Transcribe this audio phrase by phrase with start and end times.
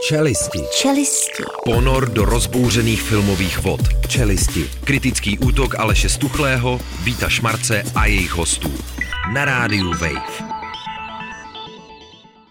[0.00, 0.58] Čelisti.
[0.72, 1.42] Čelisti.
[1.64, 3.80] Ponor do rozbouřených filmových vod.
[4.08, 4.70] Čelisti.
[4.84, 8.72] Kritický útok Aleše Stuchlého, Víta Šmarce a jejich hostů.
[9.32, 10.45] Na rádiu Wave.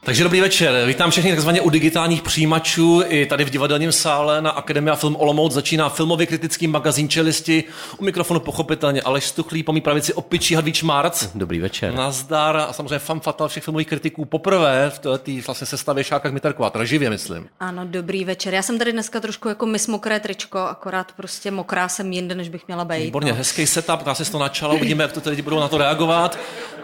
[0.05, 0.85] Takže dobrý večer.
[0.87, 3.03] Vítám všechny takzvaně u digitálních přijímačů.
[3.07, 7.63] I tady v divadelním sále na Akademia Film Olomouc začíná filmově kritický magazín Čelisti.
[7.97, 11.27] U mikrofonu pochopitelně Aleš Stuchlý, po mý pravici opičí Hadvíč Marc.
[11.35, 11.93] Dobrý večer.
[11.93, 16.69] Nazdar a samozřejmě fan fatal všech filmových kritiků poprvé v této vlastně sestavě Šáka Kmiterková,
[16.69, 17.47] teda živě myslím.
[17.59, 18.53] Ano, dobrý večer.
[18.53, 22.49] Já jsem tady dneska trošku jako mis mokré tričko, akorát prostě mokrá jsem jinde, než
[22.49, 23.03] bych měla být.
[23.03, 23.37] Výborně, no.
[23.37, 26.37] hezký setup, dá se to načalo, uvidíme, jak to ty lidi budou na to reagovat.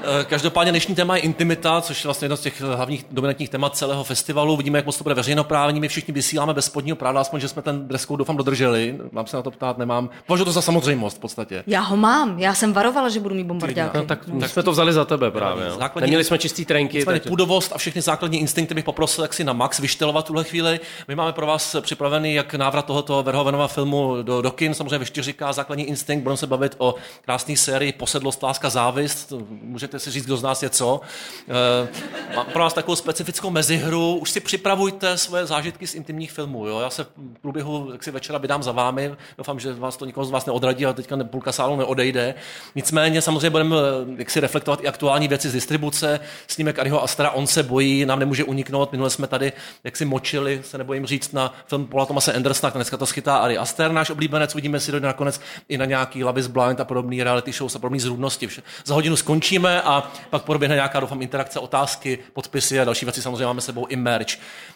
[0.03, 3.75] Eh, každopádně dnešní téma je intimita, což je vlastně jedno z těch hlavních dominantních témat
[3.77, 4.57] celého festivalu.
[4.57, 5.79] Vidíme, jak moc to bude veřejnoprávní.
[5.79, 8.97] My všichni vysíláme bez spodního práva, aspoň, že jsme ten dress code doufám dodrželi.
[9.11, 10.09] Mám se na to ptát, nemám.
[10.27, 11.63] Považuji to za samozřejmost v podstatě.
[11.67, 12.39] Já ho mám.
[12.39, 13.97] Já jsem varovala, že budu mít bombardáky.
[13.97, 15.69] No, tak, tak jsme to vzali za tebe právě.
[15.69, 15.75] No.
[15.75, 17.05] Základní, Neměli jsme čistý trenky.
[17.05, 17.27] Tak...
[17.27, 20.79] Půdovost a všechny základní instinkty bych poprosil, jak si na max vyštelovat tuhle chvíli.
[21.07, 25.05] My máme pro vás připravený jak návrat tohoto Verhovenova filmu do, do kin, samozřejmě ve
[25.21, 26.23] říká základní instinkt.
[26.23, 29.33] Budeme se bavit o krásné sérii Posedlost, láska, závist.
[29.61, 31.01] Můžete si říct, kdo z nás je co.
[31.49, 34.15] E, mám pro vás takovou specifickou mezihru.
[34.15, 36.67] Už si připravujte svoje zážitky z intimních filmů.
[36.67, 36.79] Jo?
[36.79, 39.15] Já se v průběhu jak si večera vydám za vámi.
[39.37, 42.35] Doufám, že vás to nikoho z vás neodradí a teďka půlka sálu neodejde.
[42.75, 43.75] Nicméně samozřejmě budeme
[44.17, 46.19] jak si reflektovat i aktuální věci z distribuce.
[46.47, 48.91] Snímek Ariho Astra, on se bojí, nám nemůže uniknout.
[48.91, 52.97] Minule jsme tady jak si močili, se nebojím říct, na film Paula Thomase Andersona, dneska
[52.97, 54.55] to schytá Ari Aster, náš oblíbenec.
[54.55, 57.79] Uvidíme si dojde nakonec i na nějaký Love is Blind a podobný reality show a
[57.79, 58.47] podobný zrůdnosti.
[58.85, 63.21] Za hodinu skončíme a pak proběhne nějaká, doufám, interakce, otázky, podpisy a další věci.
[63.21, 64.27] Samozřejmě máme sebou i merch.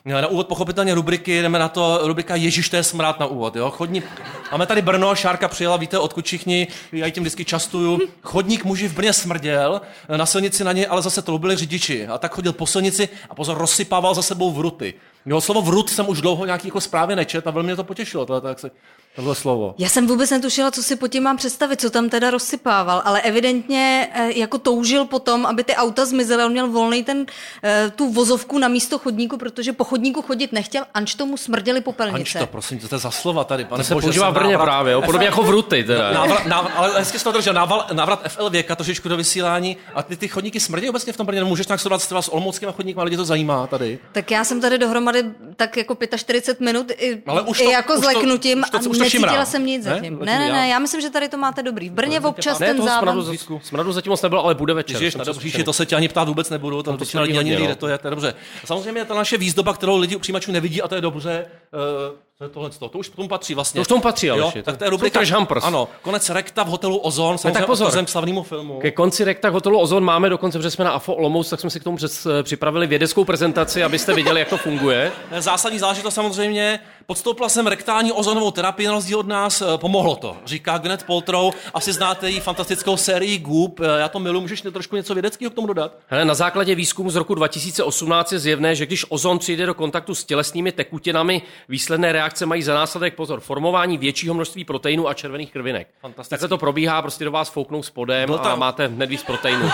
[0.05, 3.55] Na úvod pochopitelně rubriky, jdeme na to, rubrika Ježíš, to je smrát na úvod.
[3.55, 3.69] Jo?
[3.69, 4.03] Chodní,
[4.51, 7.99] máme tady Brno, Šárka přijela, víte, odkud všichni, já tím vždycky častuju.
[8.21, 9.81] Chodník muži v Brně smrděl,
[10.17, 12.07] na silnici na něj ale zase to byli řidiči.
[12.07, 14.93] A tak chodil po silnici a pozor, rozsypával za sebou vruty.
[15.25, 18.25] Jo, slovo vrut jsem už dlouho nějaký jako zprávy nečet a velmi mě to potěšilo.
[18.25, 18.71] To, tak se,
[19.15, 19.75] tohle slovo.
[19.77, 23.21] Já jsem vůbec netušila, co si po tím mám představit, co tam teda rozsypával, ale
[23.21, 27.25] evidentně eh, jako toužil potom, aby ty auta zmizely, on měl volný ten,
[27.63, 32.19] eh, tu vozovku na místo chodníku, protože po chodníku chodit nechtěl, anč tomu smrděli popelnice.
[32.19, 34.51] Anč to, prosím, to je za slova tady, pane to se bože, používá v Brně
[34.51, 35.83] návrat, právě, jo, podobně jako v Ruty.
[35.83, 36.11] Teda.
[36.11, 40.17] Návrat, návrat, ale hezky to držel, návrat, návrat FL věka, trošičku do vysílání a ty,
[40.17, 43.17] ty chodníky smrdí obecně v tom Brně, můžeš tak sledovat s olomouckými chodníky, ale lidi
[43.17, 43.99] to zajímá tady.
[44.11, 45.23] Tak já jsem tady dohromady
[45.55, 48.89] tak jako 45 minut i, ale už to, i jako už zleknutím to, už to,
[48.89, 49.95] už to, necítila jsem nic ne?
[49.95, 50.19] zatím.
[50.19, 51.89] Ne, ne, ne, já myslím, že tady to máte dobrý.
[51.89, 53.23] V Brně občas ten závan.
[53.23, 54.95] Smradu, smradu zatím moc nebylo, ale bude večer.
[54.95, 57.67] Ježiš, na příště, to se tě ani ptát vůbec nebudu, to, to, to ani neví,
[57.77, 58.33] to je, to je dobře.
[58.65, 62.43] Samozřejmě ta naše výzdoba, kterou lidi u přijímačů nevidí, a to je dobře, uh, co
[62.43, 62.69] je tohle?
[62.69, 63.77] To už k tomu patří vlastně.
[63.77, 65.21] To už k tomu patří, ale Tak to je rubrika.
[65.61, 68.05] Ano, konec rekta v hotelu Ozon, samozřejmě tak pozor.
[68.05, 68.79] k slavnému filmu.
[68.79, 71.69] Ke konci rekta v hotelu Ozon máme dokonce, že jsme na AFO Olomouc, tak jsme
[71.69, 75.11] si k tomu přes, eh, připravili vědeckou prezentaci, abyste viděli, jak to funguje.
[75.39, 76.79] Zásadní záležitost samozřejmě.
[77.07, 80.37] Podstoupila jsem rektální ozonovou terapii na rozdíl od nás, eh, pomohlo to.
[80.45, 84.95] Říká Gwyneth Paltrow, asi znáte její fantastickou sérii Goop, eh, já to milu, můžeš trošku
[84.95, 85.97] něco vědeckého k tomu dodat?
[86.07, 90.15] Hele, na základě výzkumu z roku 2018 je zjevné, že když ozon přijde do kontaktu
[90.15, 95.51] s tělesnými tekutinami, výsledné reakce mají za následek pozor, formování většího množství proteinů a červených
[95.51, 95.87] krvinek.
[96.29, 98.45] Takhle to probíhá, prostě do vás fouknou spodem tam...
[98.45, 99.69] a máte hned víc proteinů.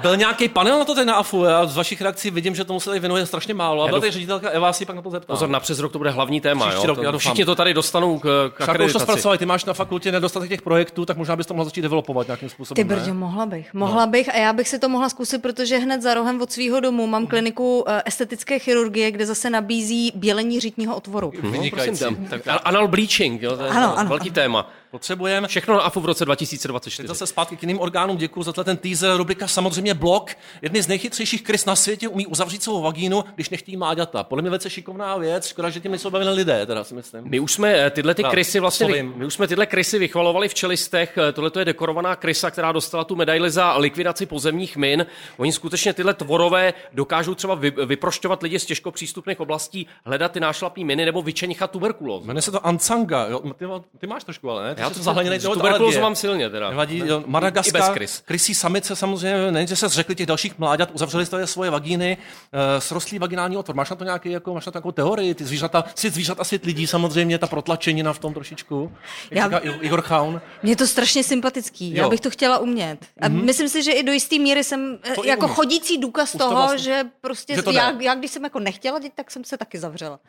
[0.00, 2.80] Byl nějaký panel na to teď na AFU, já z vašich reakcí vidím, že tomu
[2.80, 3.82] se tady věnuje strašně málo.
[3.82, 5.32] A byla tady ředitelka Eva, si pak na to zeptá.
[5.32, 6.61] Pozor, na přes rok to bude hlavní téma.
[6.70, 6.86] Jo?
[6.86, 10.12] Rok, to, všichni to tady dostanou k, k už to zpracovali, ty máš na fakultě
[10.12, 12.88] nedostatek těch projektů, tak možná bys to mohla začít developovat nějakým způsobem.
[12.88, 13.74] Ty brdě, mohla bych.
[13.74, 14.10] Mohla no.
[14.10, 17.06] bych a já bych si to mohla zkusit, protože hned za rohem od svého domu
[17.06, 21.32] mám kliniku eh, estetické chirurgie, kde zase nabízí bělení řitního otvoru.
[21.42, 22.04] Vynikající.
[22.04, 24.70] No, tak, anal bleaching, jo, to je ano, ano, velký téma.
[24.92, 25.48] Potřebujeme.
[25.48, 26.96] Všechno na AFU v roce 2024.
[26.96, 28.16] Teď zase zpátky k jiným orgánům.
[28.16, 29.16] Děkuji za ten teaser.
[29.16, 30.30] Rubrika samozřejmě blog.
[30.62, 34.22] Jedny z nejchytřejších krys na světě umí uzavřít svou vagínu, když nechtějí máďata.
[34.22, 35.46] Podle mě velice šikovná věc.
[35.46, 37.24] Škoda, že tím nejsou bavili lidé, teda si myslím.
[37.24, 40.54] My už jsme eh, tyhle ty krysy vlastně, my už jsme tyhle krysy vychvalovali v
[40.54, 41.18] čelistech.
[41.18, 45.06] Eh, tohle je dekorovaná krysa, která dostala tu medaili za likvidaci pozemních min.
[45.36, 47.54] Oni skutečně tyhle tvorové dokážou třeba
[47.86, 52.26] vyprošťovat lidi z těžko přístupných oblastí, hledat ty nášlapní miny nebo vyčenichat tuberkulózu.
[52.26, 53.26] Jmenuje se to Ansanga.
[53.26, 53.40] Jo?
[53.40, 53.64] Ty,
[53.98, 54.74] ty, máš trošku, ale ne?
[54.78, 56.70] Já to zahleněný toho tuberkulózu mám silně teda.
[56.70, 61.46] Nevadí, jo, Madagaskar, krysí samice samozřejmě, nejen, že se zřekli těch dalších mláďat, uzavřeli jste
[61.46, 63.76] svoje vagíny, uh, srostlý vaginální otvor.
[63.76, 65.34] Máš na to nějaký, jako, máš na to nějakou teorii?
[65.34, 68.92] Ty zvířata, svět zvířat a svět lidí samozřejmě, ta protlačenina v tom trošičku.
[69.30, 70.40] Já, Igor Chaun.
[70.62, 72.02] Mě to strašně sympatický, jo.
[72.02, 72.98] já bych to chtěla umět.
[73.20, 73.44] A mm-hmm.
[73.44, 76.50] myslím si, že i do jisté míry jsem eh, to jako chodící důkaz Už toho,
[76.50, 79.44] to vlastně, že prostě že to já, já, když jsem jako nechtěla dět, tak jsem
[79.44, 80.20] se taky zavřela.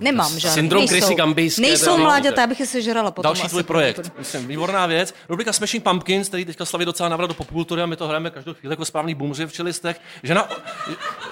[0.00, 0.54] Nemám žádný.
[0.54, 1.62] Syndrom Krysy Gambijské.
[1.62, 3.28] Nejsou mláďata, abych je sežrala potom.
[3.28, 4.12] Další tvůj projekt.
[4.18, 5.14] Myslím, výborná věc.
[5.28, 8.54] Rubrika Smashing Pumpkins, který teďka slaví docela návrat do popkultury a my to hrajeme každou
[8.54, 10.00] chvíli jako správný bumři v čelistech.
[10.22, 10.48] Žena,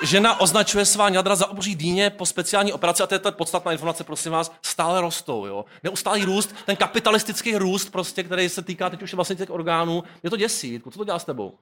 [0.02, 3.72] žena označuje svá ňadra za obří dýně po speciální operaci, a to je ta podstatná
[3.72, 5.46] informace, prosím vás, stále rostou.
[5.46, 5.64] Jo?
[5.82, 10.30] Neustálý růst, ten kapitalistický růst, prostě, který se týká teď už vlastně těch orgánů, je
[10.30, 10.80] to děsí.
[10.90, 11.54] Co to dělá s tebou?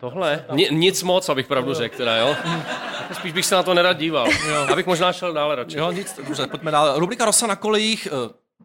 [0.00, 0.44] Tohle?
[0.52, 2.36] Ni, nic moc, abych pravdu řekl, teda, jo?
[3.12, 4.26] Spíš bych se na to nerad díval.
[4.48, 4.66] Jo.
[4.68, 5.78] Já bych možná šel dále radši.
[5.78, 6.98] Jo, nic, dobře, pojďme dál.
[6.98, 8.08] Rubrika Rosa na kolejích.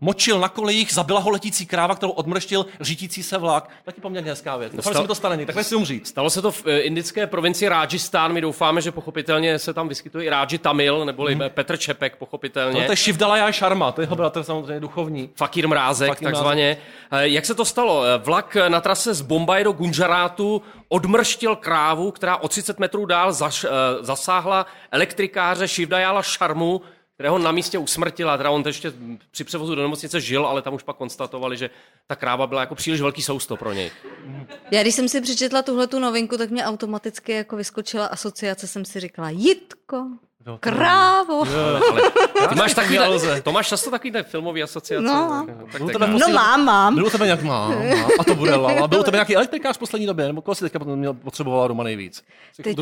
[0.01, 3.69] Močil na kolejích, zabila ho letící kráva, kterou odmrštil řítící se vlak.
[3.85, 4.73] Taky poměrně hezká věc.
[4.75, 6.07] Doufám, že mi to stane, takhle si umřít.
[6.07, 8.33] Stalo se to v eh, indické provincii Rajasthan.
[8.33, 11.43] My doufáme, že pochopitelně se tam vyskytuje i Raji Tamil, neboli hmm.
[11.49, 12.85] Petr Čepek, pochopitelně.
[12.85, 15.29] To je Shivdalaya Sharma, to je jeho bratr samozřejmě duchovní.
[15.35, 16.77] Fakír Mrázek, Fakír takzvaně.
[17.11, 18.03] Eh, Jak se to stalo?
[18.03, 23.33] Eh, Vlak na trase z Bombaje do Gujarátu odmrštil krávu, která o 30 metrů dál
[23.33, 23.65] zaš,
[24.01, 26.81] zasáhla elektrikáře Shivdayala Sharmu,
[27.17, 28.37] kterého na místě usmrtila.
[28.37, 28.93] Teda on ještě
[29.31, 31.69] při převozu do nemocnice žil, ale tam už pak konstatovali, že
[32.07, 33.91] ta kráva byla jako příliš velký sousto pro něj.
[34.71, 38.85] Já když jsem si přečetla tuhle tu novinku, tak mě automaticky jako vyskočila asociace, jsem
[38.85, 40.07] si říkala, Jitko,
[40.59, 41.43] krávo.
[42.39, 42.99] Ale ty máš takový,
[43.43, 45.03] to máš často takový filmový asociace.
[45.05, 45.45] No.
[45.47, 46.95] tak, tak, tak, No poslední- mám, mám.
[46.95, 47.75] Byl u tebe nějak má, má,
[48.19, 48.87] a to bude lala.
[48.87, 51.67] Byl u tebe nějaký elektrikář v poslední době, nebo koho si teďka potom měl, potřebovala
[51.67, 52.23] doma nejvíc?
[52.63, 52.77] Teď,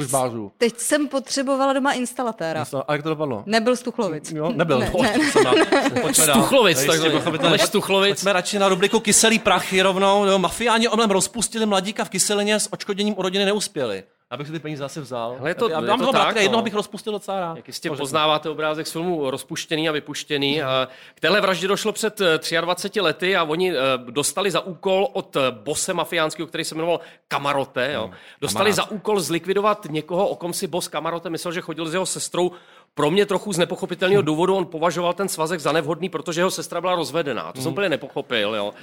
[0.58, 2.66] teď jsem potřebovala doma instalatéra.
[2.88, 3.44] A jak to dopadlo?
[3.46, 4.32] Nebyl z Tuchlovic.
[4.32, 4.80] Jo, nebyl.
[4.80, 5.66] Ne, No, ne.
[5.66, 6.36] to Pojďme dál.
[6.36, 7.48] Stuchlovic, pochopitelně.
[7.50, 8.16] Aleš Stuchlovic.
[8.16, 10.26] Pojďme radši na rubriku Kyselý prachy rovnou.
[10.26, 14.04] Jo, mafiáni omlem rozpustili mladíka v kyselině s očkoděním u rodiny neuspěli.
[14.30, 15.38] Abych si ty peníze zase vzal.
[15.40, 16.42] Ale je to- já, je to tak, no.
[16.42, 17.58] jednoho bych rozpustil docela rád.
[17.58, 20.62] Jak jistě poznáváte obrázek z filmu Rozpuštěný a vypuštěný.
[20.62, 25.08] A K téhle vraždě došlo před eh, 23 lety a oni eh, dostali za úkol
[25.14, 28.12] od eh, bose mafiánského, který se jmenoval Kamarote, jo.
[28.42, 28.90] dostali kamarád.
[28.90, 32.52] za úkol zlikvidovat někoho, o kom si bos Kamarote myslel, že chodil s jeho sestrou.
[32.98, 36.82] Pro mě trochu z nepochopitelného důvodu on považoval ten svazek za nevhodný, protože jeho sestra
[36.82, 37.52] byla rozvedená.
[37.54, 38.56] To jsem úplně nepochopil.
[38.56, 38.74] Jo.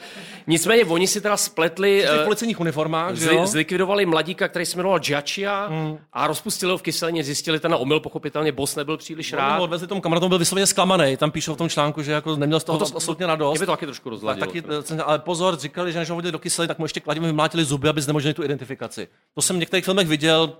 [0.47, 3.47] Nicméně oni si teda spletli, V eh, policejních uniformách, že Zli, jo?
[3.47, 5.70] zlikvidovali mladíka, který se jmenoval Giacchia
[6.12, 9.49] a rozpustili ho v kyselině, zjistili ten omyl, pochopitelně boss nebyl příliš Rád.
[9.49, 9.59] rád.
[9.61, 11.17] Odvezli tomu kamarádu, byl vysloveně zklamaný.
[11.17, 13.59] Tam píšou v tom článku, že jako neměl z toho No to, absolutně radost.
[13.59, 14.47] Mě to taky trošku Tak, rozladilo.
[14.47, 14.62] taky,
[14.99, 17.64] eh, ale pozor, říkali, že než ho hodili do kysely, tak mu ještě kladivem vymlátili
[17.64, 19.09] zuby, aby znemožnili tu identifikaci.
[19.35, 20.53] To jsem v některých filmech viděl,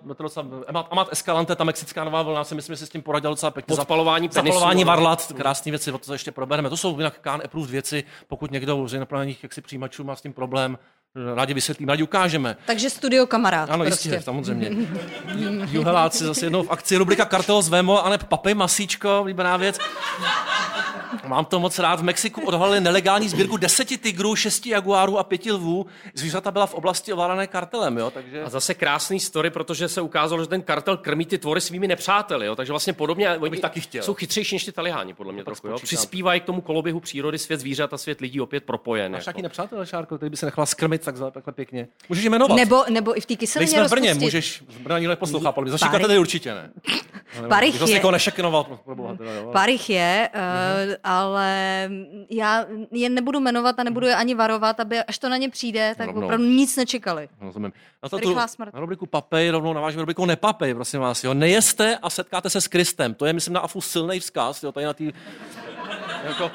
[0.90, 3.76] Amat Escalante, ta mexická nová vlna, si myslím, že si s tím poradil docela pěkně.
[3.76, 6.70] Podpalování penisů, Zapalování varlat, krásné věci, o to se ještě probereme.
[6.70, 10.32] To jsou jinak Khan approved věci, pokud někdo z jinoplánních jaksi přijímačů má s tím
[10.32, 10.78] problém,
[11.35, 12.56] rádi vysvětlím, rádi ukážeme.
[12.67, 13.70] Takže studio kamarád.
[13.70, 14.09] Ano, prostě.
[14.09, 14.70] jistě, samozřejmě.
[15.70, 19.79] Juheláci zase jednou v akci, rubrika Kartel z Vemo, a ne Papej Masíčko, oblíbená věc.
[21.26, 22.00] Mám to moc rád.
[22.00, 25.87] V Mexiku odhalili nelegální sbírku deseti tigrů, šesti jaguárů a pěti lvů.
[26.14, 28.43] Zvířata byla v oblasti ovládané kartelem, jo, takže...
[28.43, 32.47] A zase krásný story, protože se ukázalo, že ten kartel krmí ty tvory svými nepřáteli.
[32.47, 32.56] Jo?
[32.56, 34.03] Takže vlastně podobně oni bych taky chtěl.
[34.03, 35.69] jsou chytřejší než ty taliháni, podle mě trochu.
[35.69, 35.76] Jo?
[35.82, 39.12] Přispívají k tomu koloběhu přírody, svět zvířat a svět lidí opět propojen.
[39.12, 39.31] Máš Jako.
[39.31, 41.88] nějaký nepřátel, Šárko, který by se nechala skrmit takhle, takhle pěkně?
[42.08, 42.56] Můžeš jmenovat.
[42.56, 45.70] Nebo, nebo i v té kyselině Nejsme v Brně, můžeš, z Brna nikdo neposlouchá, podle
[45.70, 45.78] mě.
[45.78, 46.70] Za Pary- tady určitě ne.
[47.49, 49.50] Parich je, někoho nešekinoval, pro- boha, teda, jo.
[49.52, 51.90] Parich je, uh, ale
[52.31, 55.94] já je nebudu jmenovat a nebudu je ani varovat, aby až to na ně přijde,
[55.99, 56.22] tak Rovnou.
[56.25, 57.28] opravdu nic nečekali.
[57.40, 57.72] Rozumím.
[58.02, 58.75] Na, to, Rychlá tu, smrt.
[58.75, 61.25] na rubriku Papej rovnou navážeme rubriku Nepapej, prosím vás.
[61.25, 61.34] Jo.
[61.34, 63.14] Nejeste a setkáte se s Kristem.
[63.14, 64.62] To je, myslím, na AFU silný vzkaz.
[64.62, 65.04] Jo, tady na té
[66.25, 66.50] jako,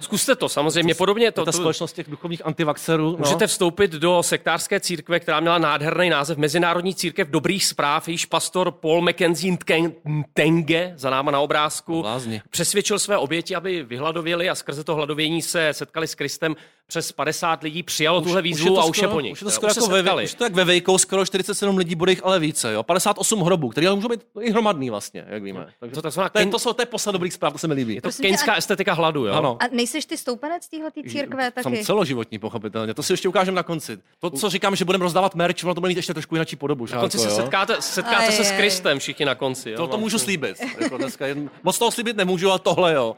[0.00, 0.94] Zkuste to, samozřejmě.
[0.94, 3.10] Podobně to, ta to, společnost těch duchovních antivaxerů.
[3.10, 3.16] No.
[3.18, 8.70] Můžete vstoupit do sektářské církve, která měla nádherný název Mezinárodní církev dobrých zpráv, jejíž pastor
[8.70, 12.42] Paul Mackenzie Ntken- Ntenge, za náma na obrázku, Blázni.
[12.50, 16.56] přesvědčil své oběti, aby vyhladověli a skrze to hladovění se setkali s Kristem.
[16.86, 19.32] Přes 50 lidí přijalo tuhle výzvu a už je po nich.
[19.32, 21.94] Už je to skoro se jako ve, už to jak ve Vejkou, skoro 47 lidí,
[21.94, 22.72] bude jich ale více.
[22.72, 22.82] Jo.
[22.82, 25.66] 58 hrobů, které ale můžou být i hromadný vlastně, jak víme.
[25.80, 27.68] Takže To takzvaná to, je, ken- to, jsou, to je posla dobrých zpráv, to se
[27.68, 27.94] mi líbí.
[27.94, 28.08] Je to
[28.48, 29.32] a- estetika hladu, jo?
[29.34, 29.56] Ano.
[29.60, 31.84] A nejseš ty stoupenec téhle církve Jsem taky?
[31.84, 32.94] celoživotní, pochopitelně.
[32.94, 33.98] To si ještě ukážeme na konci.
[34.20, 36.86] To, co říkám, že budeme rozdávat merch, ono to bude mít ještě trošku jinou podobu.
[36.92, 37.36] Na konci se jo.
[37.36, 38.50] setkáte, setkáte se s.
[38.52, 39.70] Kristem všichni na konci.
[39.70, 39.76] Jo?
[39.76, 40.56] To, to můžu slíbit.
[40.80, 43.16] Jako dneska jen, moc toho slíbit nemůžu, ale tohle jo.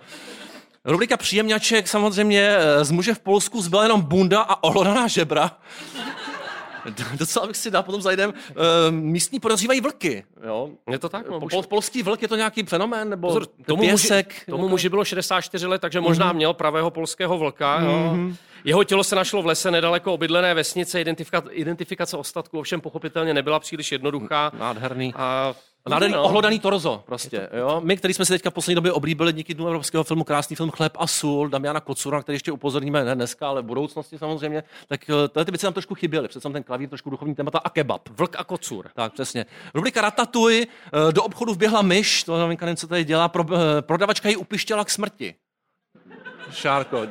[0.85, 5.59] Rubrika příjemňaček samozřejmě eh, z muže v Polsku zbyla jenom bunda a olodaná žebra.
[7.19, 8.35] Docela bych si dal, potom zajdem.
[8.51, 10.25] E, místní podezřívají vlky.
[10.47, 10.71] Jo?
[10.91, 11.29] Je to tak?
[11.29, 13.11] No, Po, pol, polský vlk je to nějaký fenomén?
[13.11, 14.45] Nebo Pozor, tomu, muži, pěsek?
[14.51, 16.37] tomu muži bylo 64 let, takže možná Mhm.
[16.37, 17.81] měl pravého polského vlka.
[17.81, 18.17] Jo.
[18.65, 21.01] Jeho tělo se našlo v lese nedaleko obydlené vesnice.
[21.01, 24.51] Identifikace, identifikace ostatků ovšem pochopitelně nebyla příliš jednoduchá.
[24.59, 25.15] Nádherný.
[25.17, 25.55] A
[25.91, 26.23] Nádherný no.
[26.23, 27.49] ohlodaný torzo, prostě.
[27.59, 27.81] Jo?
[27.85, 30.71] My, který jsme si teďka v poslední době oblíbili díky dnu evropského filmu, krásný film
[30.71, 34.65] Chleb a sůl, Damiana Kocura, na který ještě upozorníme ne dneska, ale v budoucnosti samozřejmě,
[34.89, 36.29] tak eh, tyhle ty věci nám trošku chyběly.
[36.29, 38.09] Přece ten klavír, trošku duchovní témata a kebab.
[38.09, 38.91] Vlk a kocur.
[38.95, 39.47] Tak, přesně.
[39.75, 40.67] Rubrika Ratatuj,
[41.09, 44.37] eh, do obchodu vběhla myš, to novinka nevím, co tady dělá, pro, eh, prodavačka ji
[44.37, 45.35] upištěla k smrti.
[46.51, 47.07] Šárko.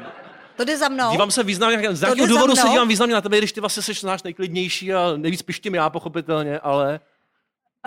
[0.58, 1.12] To jde za mnou.
[1.12, 4.06] Dívám se významně, z nějakého důvodu se dívám významně na tebe, když ty vlastně jsi
[4.06, 7.00] náš nejklidnější a nejvíc pištím já, pochopitelně, ale...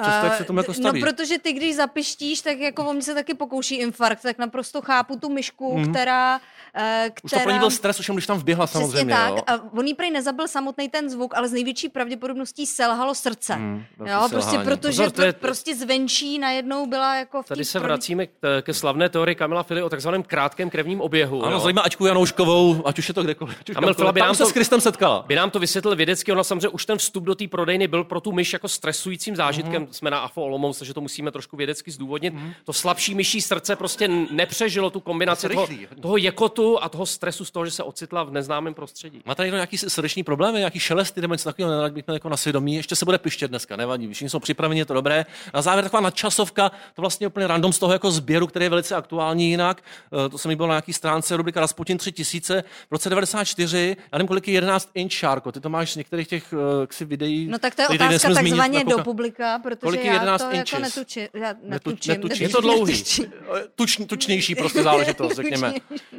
[0.02, 1.00] Přesto, jak se tomu jako No, staví?
[1.00, 5.28] protože ty, když zapištíš, tak jako on se taky pokouší infarkt, tak naprosto chápu tu
[5.28, 5.90] myšku, mm.
[5.90, 6.40] která...
[6.74, 9.14] eh, Už to pro ní byl stres, už když tam vběhla Přesně samozřejmě.
[9.14, 9.30] tak.
[9.30, 9.42] Jo.
[9.46, 13.54] A on jí prej nezabil samotný ten zvuk, ale z největší pravděpodobností selhalo srdce.
[13.98, 14.64] Velký jo, prostě selhání.
[14.70, 18.62] protože Pozor, to je- prostě zvenčí najednou byla jako v Tady se pro- vracíme k-
[18.62, 21.42] ke slavné teorii Kamila Fili o takzvaném krátkém krevním oběhu.
[21.44, 21.60] Ano, jo.
[21.60, 23.56] zajímá Aťku Janouškovou, ať už je to kdekoliv.
[23.74, 23.94] Kamil.
[23.94, 25.24] Fila by nám se to- s Kristem setkala.
[25.28, 28.20] by nám to vysvětlil vědecky, ona samozřejmě už ten vstup do té prodejny byl pro
[28.20, 29.83] tu myš jako stresujícím zážitkem.
[29.84, 29.92] Mm-hmm.
[29.92, 32.34] Jsme na AFO Olomouc, takže to musíme trošku vědecky zdůvodnit.
[32.34, 32.54] Mm-hmm.
[32.64, 35.68] To slabší myší srdce prostě nepřežilo tu kombinaci To toho,
[36.02, 39.22] toho jekotu a toho stresu z toho, že se ocitla v neznámém prostředí.
[39.26, 42.36] Má tady někdo nějaký srdeční problémy, nějaký šelesty nebo něco takového, nerad bych jako na
[42.36, 42.74] svědomí.
[42.74, 45.26] Ještě se bude pištět dneska, nevadí, všichni jsou připraveni, je to dobré.
[45.54, 48.94] Na závěr taková nadčasovka, to vlastně úplně random z toho jako sběru, který je velice
[48.94, 49.82] aktuální jinak.
[50.26, 52.64] Eh, To se mi bylo na nějaký stránce, rubrika Rasputin 3000.
[52.88, 56.28] V roce 94, já nevím, kolik je 11 inch Šárko, ty to máš z některých
[56.28, 57.46] těch uh, ksi videí.
[57.46, 60.56] No tak to je otázka takzvaně do publika, protože Kolik je já 11 to jako
[60.56, 60.80] inches?
[60.96, 62.42] netuči, já Netu- netučím.
[62.42, 62.92] Je to dlouhý.
[62.92, 63.32] netučím.
[63.74, 65.74] Tuč, tučnější prostě záležitost, řekněme.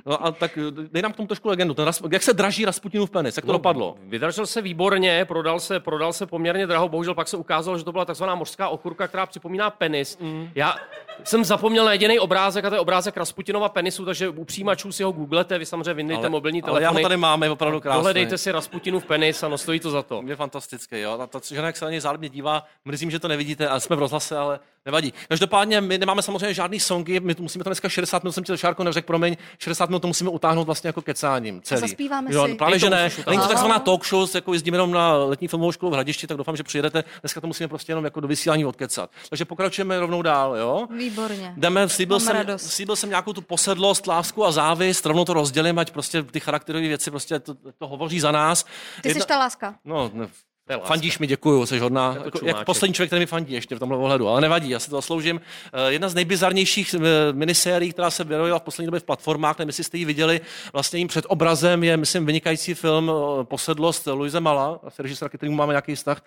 [0.05, 1.73] No a tak eh, dej nám k tomu trošku legendu.
[1.73, 3.95] Ten, jak se draží Rasputinův penis, jak to dopadlo?
[4.03, 7.91] Vydržel se výborně, prodal se, prodal se poměrně draho, bohužel pak se ukázalo, že to
[7.91, 10.17] byla takzvaná mořská okurka, která připomíná penis.
[10.21, 10.49] Mm.
[10.55, 10.75] Já
[11.23, 15.03] jsem zapomněl na jediný obrázek, a to je obrázek Rasputinova penisu, takže u přijímačů si
[15.03, 17.03] ho googlete, vy samozřejmě vyndejte mobilní ale já ho telefony.
[17.03, 17.97] tady mám, je opravdu krásný.
[17.97, 20.23] Dohledejte si Rasputinův penis, ano, stojí to za to.
[20.25, 21.19] Je fantastický, jo.
[21.21, 23.95] A ta žena, jak se na něj zálibně dívá, mrzím, že to nevidíte, ale jsme
[23.95, 25.13] v rozhlase, ale nevadí.
[25.29, 28.51] Každopádně my nemáme samozřejmě žádný songy, my tu musíme to dneska 60 minut, jsem ti
[28.51, 31.61] to Šárko neřekl, promiň, 60 minut to musíme utáhnout vlastně jako kecáním.
[31.61, 31.81] Celý.
[31.81, 32.55] zaspíváme jo, si.
[32.55, 33.09] Právě, Ty to že ne.
[33.27, 36.37] Není to takzvaná talk show, jako jezdíme jenom na letní filmovou školu v Hradišti, tak
[36.37, 37.03] doufám, že přijedete.
[37.21, 39.09] Dneska to musíme prostě jenom jako do vysílání odkecat.
[39.29, 40.87] Takže pokračujeme rovnou dál, jo.
[40.97, 41.53] Výborně.
[41.57, 42.71] Jdeme, slíbil jsem, radost.
[42.71, 46.87] slíbil jsem nějakou tu posedlost, lásku a závist, rovnou to rozdělím, ať prostě ty charakterové
[46.87, 48.65] věci prostě to, to hovoří za nás.
[49.01, 49.75] Ty jsi ta láska.
[49.85, 50.27] No, ne.
[50.83, 52.13] Fandíš mi, děkuju, jsi hodná.
[52.13, 52.65] Jako, jak čumáček.
[52.65, 55.41] poslední člověk, který mi fandí ještě v tomhle ohledu, ale nevadí, já si to zasloužím.
[55.73, 56.99] Eh, Jedna z nejbizarnějších eh,
[57.33, 60.41] minisérií, která se vyrojila v poslední době v platformách, nevím, jestli jste ji viděli,
[60.73, 65.51] vlastně jím před obrazem je, myslím, vynikající film eh, Posedlost Luise Mala, asi režisér, který
[65.51, 66.25] máme nějaký vztah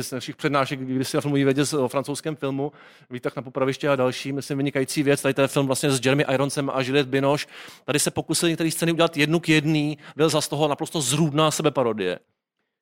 [0.00, 2.72] z našich přednášek, když si na filmový vědě o francouzském filmu,
[3.10, 5.22] výtah na popraviště a další, myslím, vynikající věc.
[5.22, 7.46] Tady ten film vlastně s Jeremy Ironsem a Juliette Binoche.
[7.84, 11.50] Tady se pokusili některé scény udělat jednu k jedný, byl za z toho naprosto zrůdná
[11.50, 12.18] sebeparodie.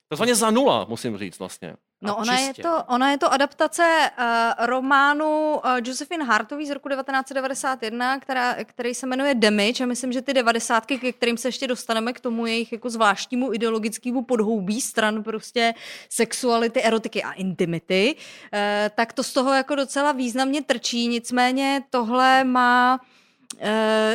[0.08, 1.76] Takzvaně za nula, musím říct vlastně.
[2.02, 6.88] No ona je, to, ona je to adaptace uh, románu uh, Josephine Hartový z roku
[6.88, 11.66] 1991, která, který se jmenuje Damage a myslím, že ty devadesátky, ke kterým se ještě
[11.66, 15.74] dostaneme k tomu jejich jako zvláštnímu ideologickému podhoubí stran prostě
[16.10, 18.58] sexuality, erotiky a intimity, uh,
[18.94, 23.00] tak to z toho jako docela významně trčí, nicméně tohle má
[23.54, 23.68] uh,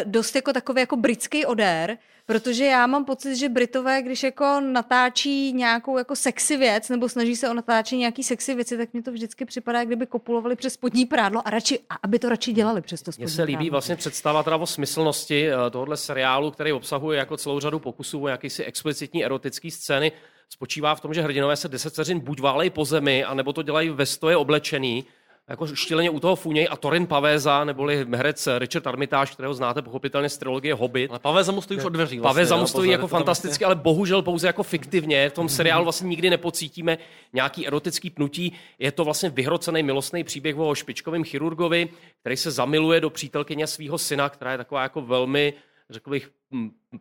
[0.04, 1.98] dost jako takový jako britský odér,
[2.32, 7.36] Protože já mám pocit, že Britové, když jako natáčí nějakou jako sexy věc, nebo snaží
[7.36, 10.74] se o natáčení nějaký sexy věci, tak mi to vždycky připadá, jak kdyby kopulovali přes
[10.74, 13.56] spodní prádlo a, radši, a aby to radši dělali přes to spodní Mně se líbí
[13.56, 13.72] prádlo.
[13.72, 18.28] vlastně představa teda o smyslnosti eh, tohohle seriálu, který obsahuje jako celou řadu pokusů o
[18.28, 20.12] jakýsi explicitní erotický scény.
[20.50, 23.90] Spočívá v tom, že hrdinové se 10 vteřin buď válejí po zemi, anebo to dělají
[23.90, 25.06] ve stoje oblečený,
[25.52, 30.30] jako štíleně u toho funěj a Torin Pavéza, neboli herec Richard Armitage, kterého znáte pochopitelně
[30.30, 31.10] z trilogie Hobbit.
[31.10, 32.20] Ale Pavel mu stojí už od dveří.
[32.20, 35.30] Vlastně, Pavéza mu stojí jako fantasticky, ale bohužel pouze jako fiktivně.
[35.30, 36.98] V tom seriálu vlastně nikdy nepocítíme
[37.34, 38.54] nějaký erotický pnutí.
[38.80, 41.90] Je to vlastně vyhrocený milostný příběh o špičkovém chirurgovi,
[42.20, 45.54] který se zamiluje do přítelkyně svého syna, která je taková jako velmi,
[45.90, 46.30] řekl bych,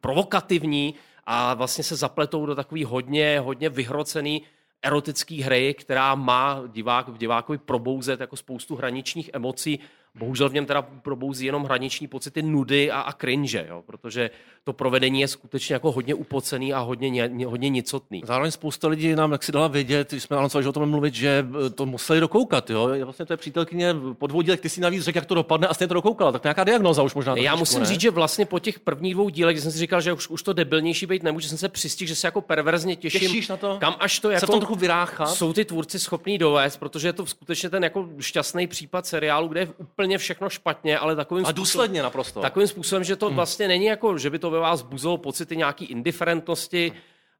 [0.00, 4.42] provokativní a vlastně se zapletou do takový hodně, hodně vyhrocený
[4.82, 9.78] erotický hry, která má divák, v divákovi probouzet jako spoustu hraničních emocí.
[10.18, 14.30] Bohužel v něm teda probouzí jenom hraniční pocity nudy a, a cringe, jo, protože
[14.64, 18.22] to provedení je skutečně jako hodně upocený a hodně, ně- hodně nicotný.
[18.24, 21.14] Zároveň spousta lidí nám jak si dala vědět, když jsme anoncovali, že o tom mluvit,
[21.14, 22.70] že eh, to museli dokoukat.
[22.70, 22.90] Jo?
[23.04, 25.74] Vlastně to je přítelkyně po dvou dílech, ty si navíc řekl, jak to dopadne a
[25.74, 26.32] stejně to dokoukala.
[26.32, 27.36] Tak nějaká diagnoza už možná.
[27.36, 27.86] Já musím ne?
[27.86, 30.42] říct, že vlastně po těch prvních dvou dílech, kdy jsem si říkal, že už, už
[30.42, 33.20] to debilnější být nemůže, jsem se přistihl, že se jako perverzně těším.
[33.20, 33.76] Těšíš na to?
[33.80, 34.46] Kam až to se jako...
[34.46, 35.28] v tom trochu vyráchat.
[35.28, 39.60] jsou ty tvůrci schopní dovést, protože je to skutečně ten jako šťastný případ seriálu, kde
[39.60, 39.68] je
[40.00, 42.40] úplně všechno špatně, ale takovým A způsobem, důsledně naprosto.
[42.40, 43.36] takovým způsobem, že to Hmm.
[43.36, 46.92] vlastně není jako, že by to ve vás buzilo pocity nějaký indiferentnosti,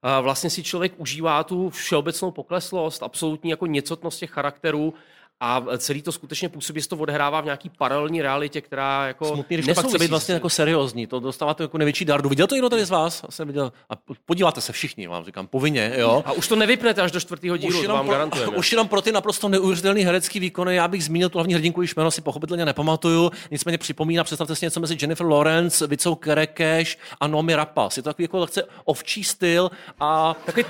[0.03, 4.95] a vlastně si člověk užívá tu všeobecnou pokleslost, absolutní jako nicotnost těch charakterů
[5.41, 9.57] a celý to skutečně působí, že to odehrává v nějaký paralelní realitě, která jako Smutný,
[9.57, 12.29] když to pak chce být vlastně jako seriózní, to dostáváte jako největší dardu.
[12.29, 13.25] Viděl to někdo tady z vás?
[13.31, 13.73] Jsem viděl.
[13.91, 13.93] A
[14.27, 16.23] podíváte se všichni, vám říkám, povinně, jo.
[16.27, 18.57] A už to nevypnete až do čtvrtého dílu, už to vám pro, garantujeme.
[18.57, 21.95] Už jenom pro ty naprosto neuvěřitelný herecký výkony, já bych zmínil tu hlavní hrdinku, již
[21.95, 27.27] jméno si pochopitelně nepamatuju, nicméně připomíná, představte si něco mezi Jennifer Lawrence, Vicou Kerekeš a
[27.27, 27.97] Nomi Rapas.
[27.97, 29.71] Je to takový jako lehce ovčí styl
[30.01, 30.65] a takový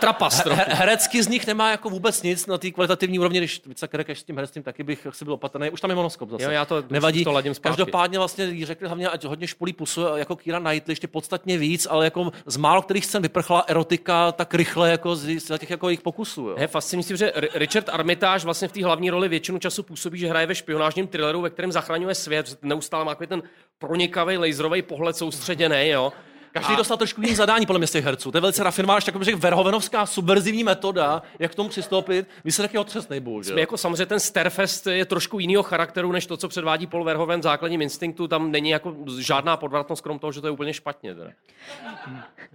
[0.00, 0.42] trapas.
[0.66, 4.22] Herecky z nich nemá jako vůbec nic na té kvalitativní úrovni, když Vica Kerekeš s
[4.22, 5.70] tím herectvím taky bych si byl opatrný.
[5.70, 6.44] Už tam je monoskop zase.
[6.44, 7.24] Jo, já to nevadí.
[7.24, 11.08] To ladím Každopádně vlastně jí řekli hlavně, ať hodně špulí pusu, jako Kira Knightley, ještě
[11.08, 15.58] podstatně víc, ale jako z málo kterých scén vyprchla erotika tak rychle jako z, z
[15.58, 16.48] těch jako jejich pokusů.
[16.48, 16.56] Jo.
[16.58, 20.46] Je fascinující, že Richard Armitage vlastně v té hlavní roli většinu času působí, že hraje
[20.46, 23.42] ve špionážním thrilleru, ve kterém zachraňuje svět, neustále má ten
[23.78, 26.12] pronikavý laserový pohled soustředěný, jo.
[26.58, 26.76] Každý a...
[26.76, 28.30] dostal trošku jiný zadání podle mě z těch herců.
[28.30, 32.28] To je velice rafinovaná, až taková verhovenovská subverzivní metoda, jak k tomu přistoupit.
[32.44, 33.58] Výsledek je otřesný, bohužel.
[33.58, 37.42] Jako samozřejmě ten Starfest je trošku jiného charakteru, než to, co předvádí Paul Verhoeven v
[37.42, 38.28] základním instinktu.
[38.28, 41.14] Tam není jako žádná podvratnost, krom toho, že to je úplně špatně.
[41.14, 41.30] Teda.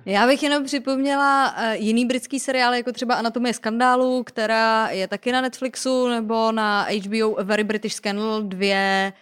[0.05, 5.31] Já bych jenom připomněla uh, jiný britský seriál, jako třeba Anatomie skandálu, která je taky
[5.31, 9.13] na Netflixu, nebo na HBO A Very British Scandal 2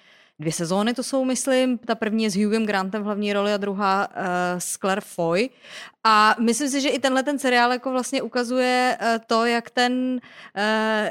[0.42, 1.78] dvě sezóny to jsou, myslím.
[1.78, 4.24] Ta první je s Hughem Grantem v hlavní roli a druhá uh,
[4.58, 5.50] s Claire Foy.
[6.04, 10.20] A myslím si, že i tenhle ten seriál jako vlastně ukazuje uh, to, jak ten,
[10.58, 10.62] uh,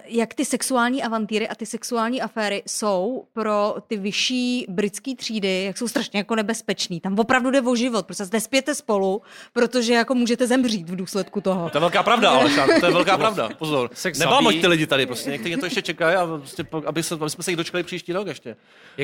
[0.05, 5.79] jak ty sexuální avantýry a ty sexuální aféry jsou pro ty vyšší britské třídy, jak
[5.79, 7.01] jsou strašně jako nebezpečný.
[7.01, 11.71] Tam opravdu jde o život, prostě nespěte spolu, protože jako můžete zemřít v důsledku toho.
[11.71, 13.49] To je velká pravda, ale to je velká pravda.
[13.59, 13.91] Pozor.
[14.19, 17.45] Nebámoť ty lidi tady, prostě někteří to ještě čekají, a prostě, aby, se, aby jsme
[17.45, 18.57] se jich dočkali příští rok ještě.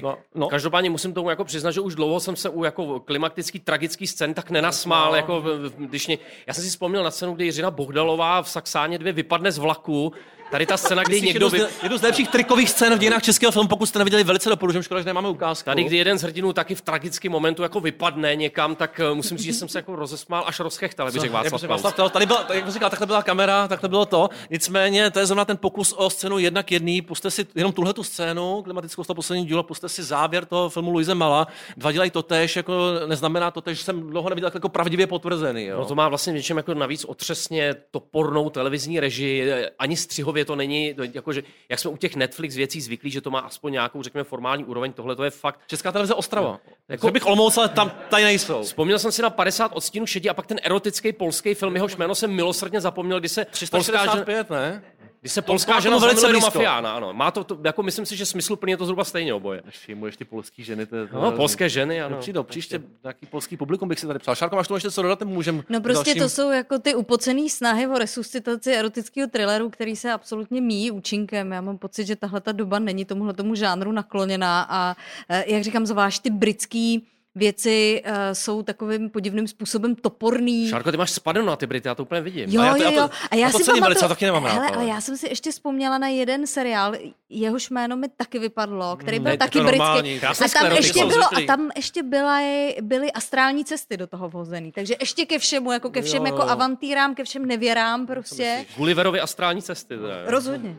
[0.03, 0.49] No, no.
[0.49, 4.35] Každopádně musím tomu jako přiznat, že už dlouho jsem se u jako klimatický tragický scén
[4.35, 5.17] tak nenasmál, no.
[5.17, 5.43] jako
[5.79, 9.53] když mě, já jsem si vzpomněl na scénu, kdy Jiřina Bohdalová v Saxáně dvě vypadne
[9.53, 10.13] z vlaku
[10.51, 11.49] Tady ta scéna, kdy někdo...
[11.51, 11.61] Vy...
[11.83, 15.01] Jednu z nejlepších trikových scén v dějinách českého filmu, pokud jste neviděli, velice doporučuji, škoda,
[15.01, 15.65] že nemáme ukázku.
[15.65, 19.39] Tady, kdy jeden z hrdinů taky v tragickém momentu jako vypadne někam, tak uh, musím
[19.39, 22.69] říct, že jsem se jako rozesmál až rozchechtal, bych řekl Václav, Václav Tady byla, jak
[22.69, 24.29] říkal, takhle byla kamera, takhle bylo to.
[24.51, 27.03] Nicméně, to je zrovna ten pokus o scénu jednak jedný.
[27.03, 30.69] Puste si jenom tuhle tu scénu, klimatickou z toho poslední dílo, puste si závěr toho
[30.69, 31.47] filmu Luise Mala.
[31.77, 35.66] Dva dělají to tež, jako neznamená to tež, že jsem dlouho neviděl jako pravdivě potvrzený.
[35.67, 35.79] Jo.
[35.79, 40.95] No to má vlastně něčem jako navíc otřesně topornou televizní režii, ani střihově to není,
[41.13, 44.65] jakože, jak jsme u těch Netflix věcí zvyklí, že to má aspoň nějakou, řekněme, formální
[44.65, 45.61] úroveň, tohle to je fakt.
[45.67, 46.49] Česká televize Ostrava.
[46.49, 46.61] No.
[46.89, 48.63] Jako, bych Olomouc, ale tam tady nejsou.
[48.63, 52.15] Vzpomněl jsem si na 50 odstínů šedí a pak ten erotický polský film, jehož jméno
[52.15, 54.83] jsem milosrdně zapomněl, kdy se 365, ne?
[55.21, 57.13] Když se polská žena velice do mafiána, ano.
[57.13, 59.63] Má to, to, jako myslím si, že smysluplně je to zhruba stejně oboje.
[59.69, 60.87] Všimuješ ty polský ženy.
[60.87, 62.17] To, to, no, polské ženy, ano.
[62.19, 64.35] Přijdou, příště nějaký polský publikum bych si tady psal.
[64.35, 66.23] Šárko, máš tomu ještě co dodat, můžem No prostě dalším...
[66.23, 71.53] to jsou jako ty upocený snahy o resuscitaci erotického thrilleru, který se absolutně míjí účinkem.
[71.53, 74.97] Já mám pocit, že tahle ta doba není tomuhle tomu žánru nakloněná a
[75.29, 80.69] eh, jak říkám, zvlášť ty britský věci uh, jsou takovým podivným způsobem toporný.
[80.69, 82.51] Šárko, ty máš spadeno na ty Brity, já to úplně vidím.
[82.51, 83.11] Jo, a já to, jo, jo.
[83.31, 85.99] A já, to si pamatuju, velice, taky nemám hele, ale já jsem si ještě vzpomněla
[85.99, 86.95] na jeden seriál,
[87.29, 90.21] jehož jméno mi taky vypadlo, který byl ne, taky britský.
[90.27, 92.41] A tam ještě, bylo, a tam ještě byla,
[92.83, 94.73] byly astrální cesty do toho vhozený.
[94.73, 98.67] Takže ještě ke všemu, jako ke všem jo, jako avantýrám, ke všem nevěrám prostě.
[98.77, 99.97] Gulliverovi astrální cesty.
[99.97, 100.23] Teda.
[100.27, 100.77] Rozhodně.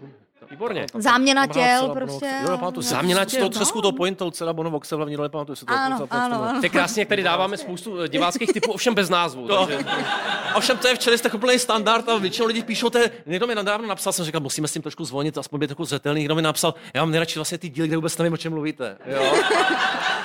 [0.51, 0.85] Výborně.
[0.93, 2.39] Záměna těl prostě.
[2.41, 2.81] Jo, pamatuju.
[2.81, 3.39] Záměna těl.
[3.39, 5.73] S tou třesku, tou pointou, celá Bono Voxe v hlavní roli, pamatuju si to.
[5.73, 9.47] Ano, to, ano, krásně, jak tady dáváme spoustu eh, diváckých typů, ovšem bez názvu.
[9.47, 9.67] No.
[9.67, 9.85] Takže...
[10.55, 13.87] Ovšem to je v čelistech úplný standard a většinou lidí píšou, to někdo mi nedávno
[13.87, 16.19] napsal, jsem říkal, musíme s tím trošku zvonit, aspoň být trochu zřetelný.
[16.19, 18.97] Někdo mi napsal, já mám nejradši vlastně ty díly, kde vůbec nevím, o čem mluvíte.
[19.05, 19.21] Jo?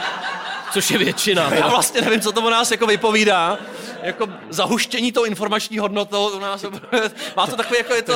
[0.72, 1.54] Což je většina.
[1.54, 3.58] Já vlastně nevím, co to o nás jako vypovídá
[4.02, 6.64] jako zahuštění tou informační hodnotou u nás.
[7.36, 8.12] Má to takový, jako je to,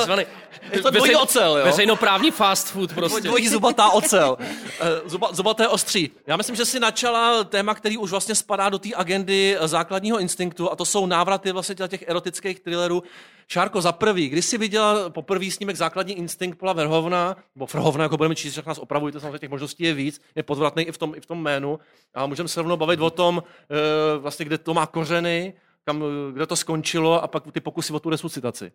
[0.71, 1.65] je to dvojí ocel, jo?
[1.65, 3.21] Veřejnoprávní fast food prostě.
[3.21, 4.37] Dvojí zubatá ocel.
[4.39, 6.11] Eh, zuba, zubaté ostří.
[6.27, 10.71] Já myslím, že si načala téma, který už vlastně spadá do té agendy základního instinktu
[10.71, 13.03] a to jsou návraty vlastně těch erotických thrillerů.
[13.49, 18.17] Šárko, za prvý, když jsi viděla poprvý snímek Základní instinkt Pola Verhovna, nebo Verhovna, jako
[18.17, 21.15] budeme číst, jak nás opravujte, samozřejmě těch možností je víc, je podvratný i v tom,
[21.15, 21.79] i v tom jménu.
[22.13, 26.45] A můžeme se rovnou bavit o tom, eh, vlastně, kde to má kořeny, kam, kde
[26.45, 28.71] to skončilo a pak ty pokusy o tu resuscitaci.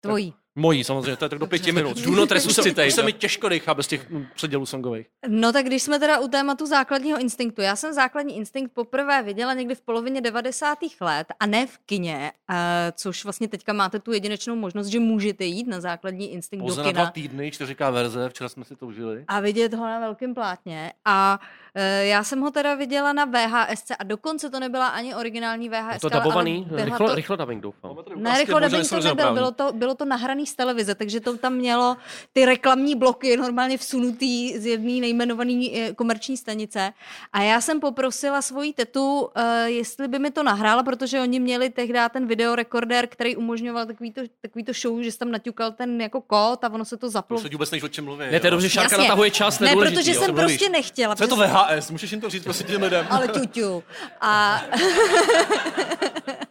[0.00, 0.34] Tvojí.
[0.58, 1.98] Mojí samozřejmě, to je tak do pěti minut.
[1.98, 2.86] Do not resuscitate.
[2.86, 5.06] Už se mi těžko dechá bez těch předělů songových.
[5.28, 7.62] No tak když jsme teda u tématu základního instinktu.
[7.62, 10.78] Já jsem základní instinkt poprvé viděla někdy v polovině 90.
[11.00, 12.56] let a ne v kině, uh,
[12.92, 16.88] což vlastně teďka máte tu jedinečnou možnost, že můžete jít na základní instinkt Pouze do
[16.88, 16.98] kina.
[16.98, 19.24] na dva týdny, 4K verze, včera jsme si to užili.
[19.28, 20.92] A vidět ho na velkém plátně.
[21.04, 21.40] A
[21.76, 26.00] uh, já jsem ho teda viděla na VHS a dokonce to nebyla ani originální VHS.
[26.00, 26.68] To dabovaný?
[26.70, 27.14] Rychlo, to...
[27.14, 27.96] rychlo dubbing doufám.
[28.16, 31.36] Ne, rychlo dubbing to nebyl, bylo to, bylo to nahraný vysílání z televize, takže to
[31.36, 31.96] tam mělo
[32.32, 36.92] ty reklamní bloky normálně vsunutý z jedné nejmenované eh, komerční stanice.
[37.32, 39.30] A já jsem poprosila svoji tetu, uh,
[39.66, 44.20] jestli by mi to nahrála, protože oni měli tehdy ten videorekordér, který umožňoval takový to,
[44.40, 47.40] takový to show, že jsi tam naťukal ten jako kód a ono se to zaplo.
[47.40, 48.24] To vůbec než o čem mluví.
[48.30, 51.16] Ne, to je dobře, Šárka natahuje čas, Ne, protože jo, jsem prostě nechtěla.
[51.16, 51.90] Co je to VHS?
[51.90, 53.06] Můžeš jim to říct prostě těm lidem.
[53.10, 53.82] Ale tuťu.
[54.20, 54.62] A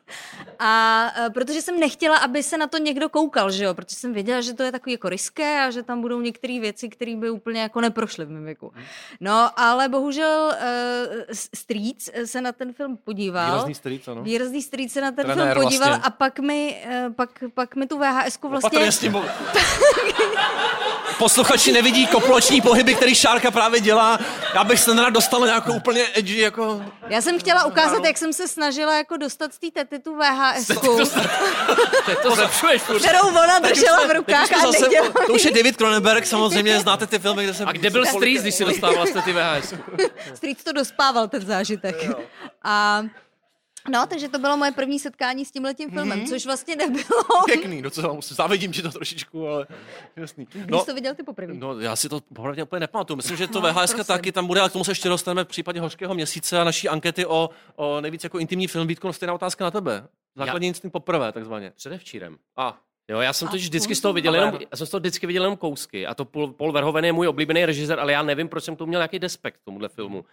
[0.59, 4.13] A uh, protože jsem nechtěla, aby se na to někdo koukal, že jo, protože jsem
[4.13, 7.29] věděla, že to je takový jako riské a že tam budou některé věci, které by
[7.29, 8.73] úplně jako neprošly v mém věku.
[9.19, 10.55] No, ale bohužel uh,
[11.55, 13.51] Streets se na ten film podíval.
[13.51, 14.23] Výrazný Streets, ano.
[14.23, 16.07] Výrazný Streets se na ten Trenér film podíval vlastně.
[16.07, 19.09] a pak mi, uh, pak, pak mi tu VHS vlastně...
[19.11, 19.25] No,
[21.17, 24.19] Posluchači nevidí koploční pohyby, který Šárka právě dělá.
[24.55, 26.81] Já bych se nerad dostal nějakou úplně edgy, jako...
[27.09, 30.67] Já jsem chtěla ukázat, jak jsem se snažila jako dostat z té tety tu VHS.
[32.23, 34.85] to zlepšuješ Kterou ona držela v rukách a zase,
[35.27, 37.65] To už je David Cronenberg, samozřejmě znáte ty filmy, kde se...
[37.65, 39.73] A kde byl Street, když si dostávala z ty VHS?
[40.33, 41.95] Street to dospával, ten zážitek.
[42.63, 43.03] A
[43.89, 46.29] No, takže to bylo moje první setkání s tímhletím filmem, mm-hmm.
[46.29, 47.23] což vlastně nebylo.
[47.45, 49.67] Pěkný, docela musím, závidím ti to trošičku, ale
[50.15, 50.47] jasný.
[50.55, 51.53] No, Když jsi to viděl ty poprvé?
[51.53, 53.17] No, já si to popravdě úplně nepamatuju.
[53.17, 55.47] Myslím, že to no, VHS taky tam bude, ale k tomu se ještě dostaneme v
[55.47, 58.87] případě hořkého měsíce a naší ankety o, o nejvíc jako intimní film.
[58.87, 60.07] Vítko, stejná otázka na tebe.
[60.35, 60.69] Základní já...
[60.69, 61.71] instinkt poprvé, takzvaně.
[61.75, 62.37] Předevčírem.
[62.57, 62.77] A.
[63.07, 65.43] Jo, já jsem to vždycky z toho viděl jenom, já jsem z toho vždycky viděl
[65.43, 68.63] jenom kousky a to Paul, Paul Verhoeven je můj oblíbený režisér, ale já nevím, proč
[68.63, 70.25] jsem to měl nějaký despekt tomuhle filmu.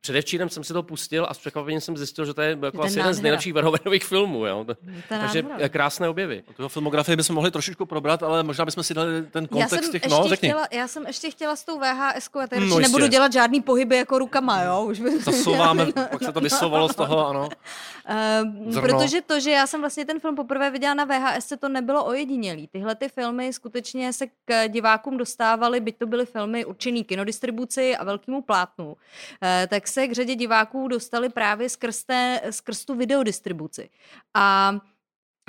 [0.00, 2.98] Předevčírem jsem si to pustil a s překvapením jsem zjistil, že to je jako asi
[2.98, 4.46] jeden z nejlepších Verhoevenových filmů.
[4.46, 4.66] Jo.
[5.08, 5.68] Takže nádhera.
[5.68, 6.42] krásné objevy.
[6.58, 10.24] O filmografii bychom mohli trošičku probrat, ale možná bychom si dali ten kontext těch, no,
[10.28, 10.48] řekni.
[10.48, 13.96] Chtěla, já jsem ještě chtěla s tou VHS, a tady no, nebudu dělat žádný pohyby
[13.96, 14.84] jako rukama, jo.
[14.84, 15.20] Už by...
[15.20, 17.48] Zasouváme, pak se to vysouvalo z toho, ano.
[18.74, 22.04] Uh, protože to, že já jsem vlastně ten film poprvé viděla na VHS, to nebylo
[22.04, 22.68] ojedinělý.
[22.68, 28.04] Tyhle ty filmy skutečně se k divákům dostávaly, byť to byly filmy určený kinodistribuci a
[28.04, 28.96] velkému plátnu, uh,
[29.68, 33.90] tak se k řadě diváků dostali právě skrz, té, skrz tu videodistribuci.
[34.34, 34.74] A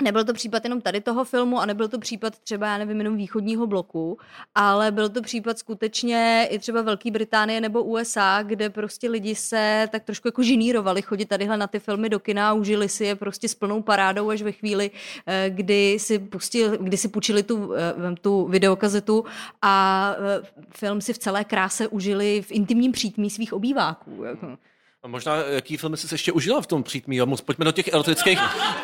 [0.04, 3.18] Nebyl to případ jenom tady toho filmu a nebyl to případ třeba, já nevím, jenom
[3.18, 4.18] východního bloku,
[4.56, 9.88] ale byl to případ skutečně i třeba Velké Británie nebo USA, kde prostě lidi se
[9.92, 13.16] tak trošku jako žinírovali chodit tadyhle na ty filmy do kina a užili si je
[13.16, 14.92] prostě s plnou parádou až ve chvíli,
[15.28, 19.26] eh, kdy si, pustil, kdy si půjčili tu, eh, tu videokazetu
[19.62, 24.24] a eh, film si v celé kráse užili v intimním přítmí svých obýváků.
[24.24, 24.58] Jako.
[25.08, 27.20] A možná, jaký filmy jsi ještě užila v tom přítmí?
[27.46, 28.40] Pojďme do těch erotických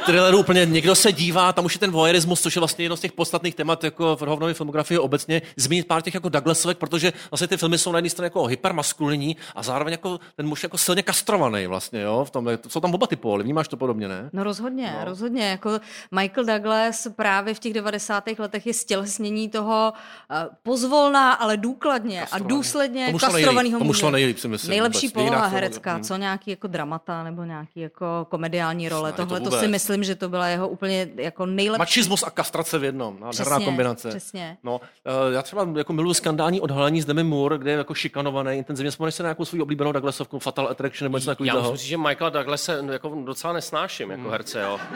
[0.05, 0.39] thrillerů.
[0.39, 3.11] Úplně někdo se dívá, tam už je ten voyeurismus, což je vlastně jedno z těch
[3.11, 5.41] podstatných témat jako v Rovnově filmografii obecně.
[5.55, 9.37] Zmínit pár těch jako Douglasovek, protože vlastně ty filmy jsou na jedné straně jako hypermaskulinní
[9.55, 12.25] a zároveň jako ten muž jako silně kastrovaný vlastně, jo?
[12.25, 14.29] V tom, jsou tam oba ty póly, vnímáš to podobně, ne?
[14.33, 15.05] No rozhodně, no.
[15.05, 15.49] rozhodně.
[15.49, 15.79] Jako
[16.11, 18.23] Michael Douglas právě v těch 90.
[18.37, 24.11] letech je stělesnění toho uh, pozvolná, ale důkladně a důsledně kastrovaného muže.
[24.11, 24.37] nejlíp.
[24.67, 29.09] Nejlepší poloha herecká, co nějaký jako dramata nebo nějaký jako komediální role.
[29.09, 31.79] Ne, Tohle to, to si myslím, že to byla jeho úplně jako nejlepší.
[31.79, 33.19] Mačismus a kastrace v jednom.
[33.19, 34.09] Nádherná kombinace.
[34.09, 34.57] Přesně.
[34.63, 38.57] No, uh, já třeba jako miluji skandální odhalení s Demi Moore, kde je jako šikanovaný
[38.57, 38.91] intenzivně.
[38.91, 41.57] Vzpomeneš se na nějakou svou oblíbenou Douglasovku, Fatal Attraction nebo něco takového?
[41.57, 44.31] Já musím říct, že Michaela Douglasa jako docela nesnáším jako hmm.
[44.31, 44.79] herce, jo.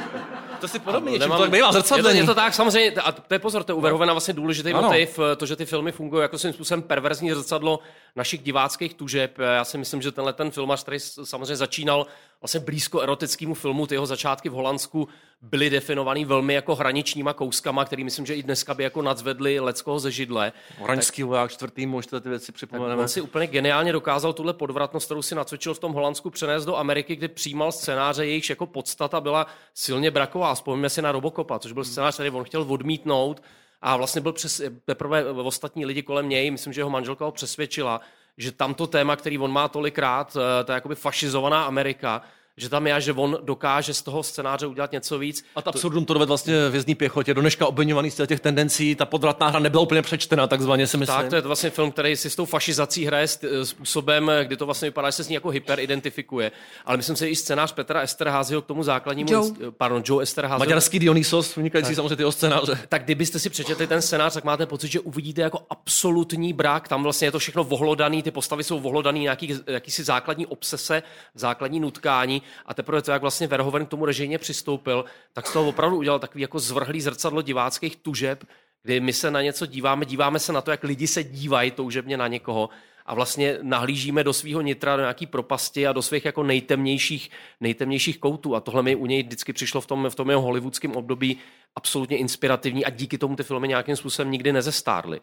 [0.61, 2.19] To si podobně, nemám, to tak bývá zrcadlení.
[2.19, 4.33] Je to, je to tak, samozřejmě, a to je pozor, to je u Verhovena vlastně
[4.33, 4.81] důležitý ano.
[4.81, 7.79] motiv, to, že ty filmy fungují jako svým způsobem perverzní zrcadlo
[8.15, 9.39] našich diváckých tužeb.
[9.39, 12.07] Já si myslím, že tenhle ten filmař, který samozřejmě začínal
[12.41, 15.07] vlastně blízko erotickému filmu, ty jeho začátky v Holandsku
[15.41, 19.99] byly definovaný velmi jako hraničníma kouskama, který myslím, že i dneska by jako nadzvedli leckoho
[19.99, 20.53] ze židle.
[20.79, 23.01] Oranžský voják, čtvrtý muž, ty věci připomeneme.
[23.01, 26.75] On si úplně geniálně dokázal tuhle podvratnost, kterou si nacvičil v tom Holandsku, přenést do
[26.75, 30.55] Ameriky, kde přijímal scénáře, jejichž jako podstata byla silně braková.
[30.55, 33.41] Vzpomeňme si na Robocopa, což byl scénář, který on chtěl odmítnout,
[33.81, 38.01] a vlastně byl přes, teprve ostatní lidi kolem něj, myslím, že jeho manželka ho přesvědčila,
[38.37, 42.21] že tamto téma, který on má tolikrát, eh, ta jakoby fašizovaná Amerika,
[42.57, 45.45] že tam je, že on dokáže z toho scénáře udělat něco víc.
[45.55, 49.05] A ta absurdum to dovede vlastně vězní pěchotě, do dneška obvinovaný z těch tendencí, ta
[49.05, 51.17] podvratná hra nebyla úplně přečtena, takzvaně si myslím.
[51.17, 53.27] Tak, to je vlastně film, který si s tou fašizací hraje
[53.63, 56.51] způsobem, kdy to vlastně vypadá, že se s ní jako hyper identifikuje.
[56.85, 59.51] Ale myslím si, že i scénář Petra Esterházyho k tomu základnímu, Joe.
[59.71, 60.59] pardon, Joe Esterházy.
[60.59, 62.79] Maďarský Dionysos, vynikající samozřejmě ty scénáře.
[62.89, 66.87] Tak kdybyste si přečetli ten scénář, tak máte pocit, že uvidíte jako absolutní brak.
[66.87, 71.03] Tam vlastně je to všechno vohlodaný, ty postavy jsou vohlodaný, nějaký, jakýsi základní obsese,
[71.35, 75.69] základní nutkání a teprve to, jak vlastně Verhoeven k tomu režijně přistoupil, tak z toho
[75.69, 78.43] opravdu udělal takový jako zvrhlý zrcadlo diváckých tužeb,
[78.83, 82.17] kdy my se na něco díváme, díváme se na to, jak lidi se dívají toužebně
[82.17, 82.69] na někoho
[83.05, 87.29] a vlastně nahlížíme do svého nitra, do nějaký propasti a do svých jako nejtemnějších,
[87.61, 88.55] nejtemnějších koutů.
[88.55, 91.37] A tohle mi u něj vždycky přišlo v tom, v tom jeho hollywoodském období
[91.75, 95.19] absolutně inspirativní a díky tomu ty filmy nějakým způsobem nikdy nezestárly.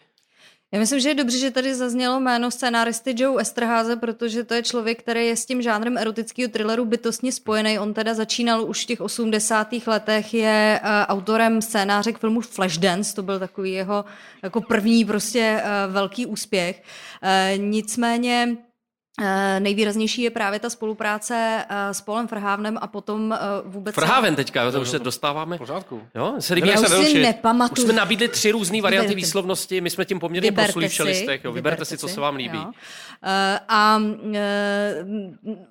[0.75, 4.63] Já myslím, že je dobře, že tady zaznělo jméno scenáristy Joe Esterháze, protože to je
[4.63, 7.79] člověk, který je s tím žánrem erotického thrilleru bytostně spojený.
[7.79, 9.69] On teda začínal už v těch 80.
[9.87, 14.05] letech, je uh, autorem scénáře k filmu Flashdance, to byl takový jeho
[14.43, 16.83] jako první prostě uh, velký úspěch.
[17.23, 18.74] Uh, nicméně Eh,
[19.59, 23.95] nejvýraznější je právě ta spolupráce uh, s Polem Frhávnem a potom uh, vůbec...
[23.95, 25.59] Frháven teďka, to už se dostáváme.
[25.59, 26.03] pořádku.
[26.15, 27.85] Jo, se líbí, Já už si nepamatuju.
[27.85, 29.27] Už jsme nabídli tři různé varianty Vyberte.
[29.27, 31.45] výslovnosti, my jsme tím poměrně vyberte prosluli v čelistech.
[31.45, 32.59] Jo, vyberte, vyberte si, co se vám líbí.
[32.59, 32.71] Uh,
[33.69, 34.01] a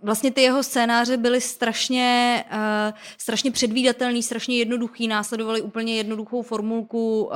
[0.01, 2.43] vlastně ty jeho scénáře byly strašně,
[3.17, 7.31] strašně předvídatelný, strašně jednoduchý, následovali úplně jednoduchou formulku,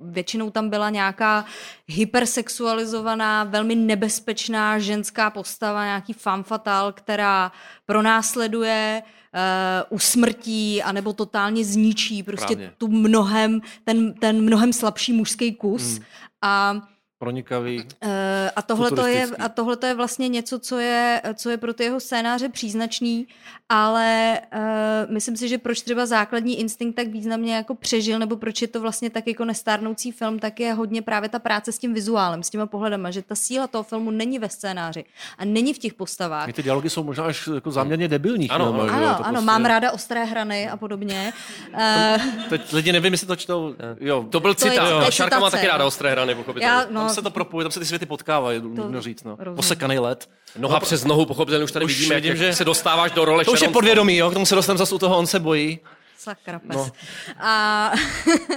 [0.00, 1.44] většinou tam byla nějaká
[1.86, 7.52] hypersexualizovaná, velmi nebezpečná ženská postava, nějaký fanfatal, která
[7.86, 9.02] pronásleduje,
[9.34, 12.72] uh, usmrtí anebo totálně zničí prostě Právně.
[12.78, 15.96] tu mnohem, ten, ten mnohem slabší mužský kus.
[15.96, 16.04] Hmm.
[16.42, 16.74] A
[17.22, 17.78] pronikavý.
[17.78, 18.10] Uh,
[18.56, 21.84] a tohle to je a tohle je vlastně něco, co je, co je pro ty
[21.84, 23.26] jeho scénáře příznačný,
[23.68, 28.62] ale uh, myslím si, že proč třeba základní instinkt tak významně jako přežil, nebo proč
[28.62, 31.94] je to vlastně tak jako nestárnoucí film, tak je hodně právě ta práce s tím
[31.94, 35.04] vizuálem, s těma pohledama, že ta síla toho filmu není ve scénáři
[35.38, 36.46] a není v těch postavách.
[36.46, 38.50] My ty dialogy jsou možná až jako záměrně debilní.
[38.50, 39.46] Ano, film, ano, ano, ano prostě...
[39.46, 41.32] mám ráda ostré hrany a podobně.
[41.74, 43.74] Uh, teď lidi nevím, jestli to čtou.
[44.00, 44.26] Jo.
[44.30, 45.12] To byl citát.
[45.12, 46.66] Šárka má taky ráda ostré hrany, pochopitelně.
[46.66, 49.24] Já, no, se to propojuje, tam se ty světy potkávají, to říct.
[49.24, 49.38] No.
[49.56, 50.28] Osekaný let.
[50.58, 53.24] Noha no, přes nohu, pochopitelně už tady už vidíme, vidím, jak že se dostáváš do
[53.24, 55.40] role To už je podvědomí, jo, k tomu se dostaneme zase u toho, on se
[55.40, 55.80] bojí.
[56.22, 56.76] Sakra pes.
[56.76, 56.90] No.
[57.38, 57.92] A,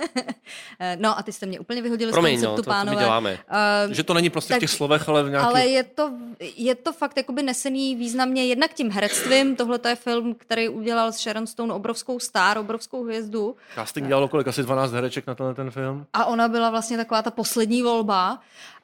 [0.95, 2.97] no a ty jste mě úplně vyhodili Promiň, z konceptu, no, to, pánové.
[2.97, 3.39] To děláme.
[3.87, 5.47] Uh, že to není prostě tak, v těch slovech, ale v nějakých...
[5.47, 6.11] Ale je to,
[6.55, 9.55] je to fakt jakoby nesený významně jednak tím herectvím.
[9.55, 13.55] Tohle je film, který udělal s Sharon Stone obrovskou star, obrovskou hvězdu.
[13.75, 14.47] Casting dělalo kolik?
[14.47, 16.05] Asi 12 hereček na tenhle ten film.
[16.13, 18.39] A ona byla vlastně taková ta poslední volba.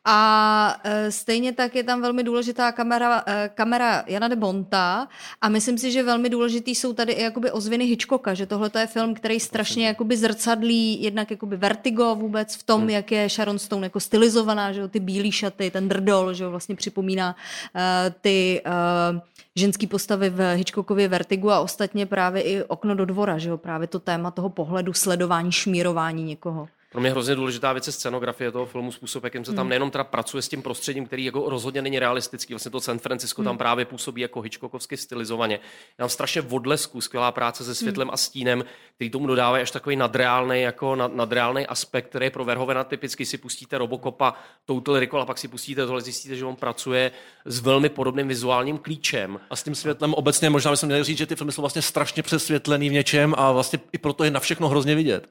[0.05, 5.07] A e, stejně tak je tam velmi důležitá kamera, e, kamera Jana de Bonta
[5.41, 8.87] a myslím si, že velmi důležitý jsou tady i jakoby ozvěny Hitchcocka, že tohle je
[8.87, 12.89] film, který strašně jakoby zrcadlí jednak jakoby vertigo vůbec v tom, hmm.
[12.89, 16.51] jak je Sharon Stone jako stylizovaná, že jo, ty bílé šaty, ten drdol, že jo,
[16.51, 17.35] vlastně připomíná
[17.75, 17.81] uh,
[18.21, 19.19] ty uh,
[19.55, 23.87] ženský postavy v Hitchcockově Vertigu a ostatně právě i okno do dvora, že jo, právě
[23.87, 26.67] to téma toho pohledu, sledování, šmírování někoho.
[26.91, 29.69] Pro mě hrozně důležitá věc je scenografie toho filmu, způsob, jakým se tam hmm.
[29.69, 32.53] nejenom teda pracuje s tím prostředím, který jako rozhodně není realistický.
[32.53, 33.57] Vlastně to San Francisco tam hmm.
[33.57, 35.55] právě působí jako Hitchcockovsky stylizovaně.
[35.55, 38.13] Je tam strašně vodlesku, skvělá práce se světlem hmm.
[38.13, 38.63] a stínem,
[38.95, 43.25] který tomu dodává až takový nadreálný, jako nad, nadreálný aspekt, který je pro Verhovena typicky
[43.25, 44.33] si pustíte Robocopa,
[44.65, 47.11] Total Recall a pak si pustíte tohle, zjistíte, že on pracuje
[47.45, 49.39] s velmi podobným vizuálním klíčem.
[49.49, 52.23] A s tím světlem obecně možná bychom měli říct, že ty filmy jsou vlastně strašně
[52.23, 55.27] přesvětlený v něčem a vlastně i proto je na všechno hrozně vidět.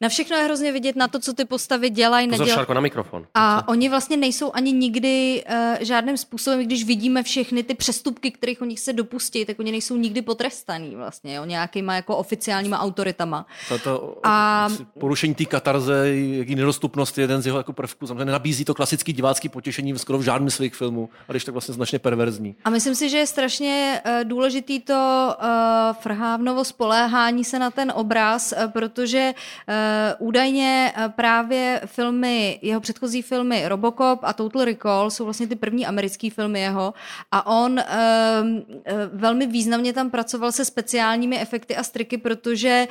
[0.00, 2.66] Na všechno je hrozně vidět na to, co ty postavy dělají, nedělají.
[2.74, 3.26] na mikrofon.
[3.34, 8.62] A oni vlastně nejsou ani nikdy uh, žádným způsobem, když vidíme všechny ty přestupky, kterých
[8.62, 13.46] o nich se dopustí, tak oni nejsou nikdy potrestaný vlastně, jo, nějakýma jako oficiálníma autoritama.
[13.68, 14.68] Tato a...
[14.98, 18.06] porušení té katarze, jaký nedostupnost je jeden z jeho jako prvků.
[18.06, 21.74] Samozřejmě nenabízí to klasický divácký potěšení skoro v žádném svých filmů, a když tak vlastně
[21.74, 22.56] značně perverzní.
[22.64, 25.46] A myslím si, že je strašně uh, důležitý to uh,
[26.00, 29.63] frhávnovo spoléhání se na ten obraz, uh, protože Uh,
[30.18, 35.86] údajně uh, právě filmy, jeho předchozí filmy Robocop a Total Recall jsou vlastně ty první
[35.86, 36.94] americké filmy jeho.
[37.32, 37.78] A on uh,
[39.12, 42.88] velmi významně tam pracoval se speciálními efekty a striky, protože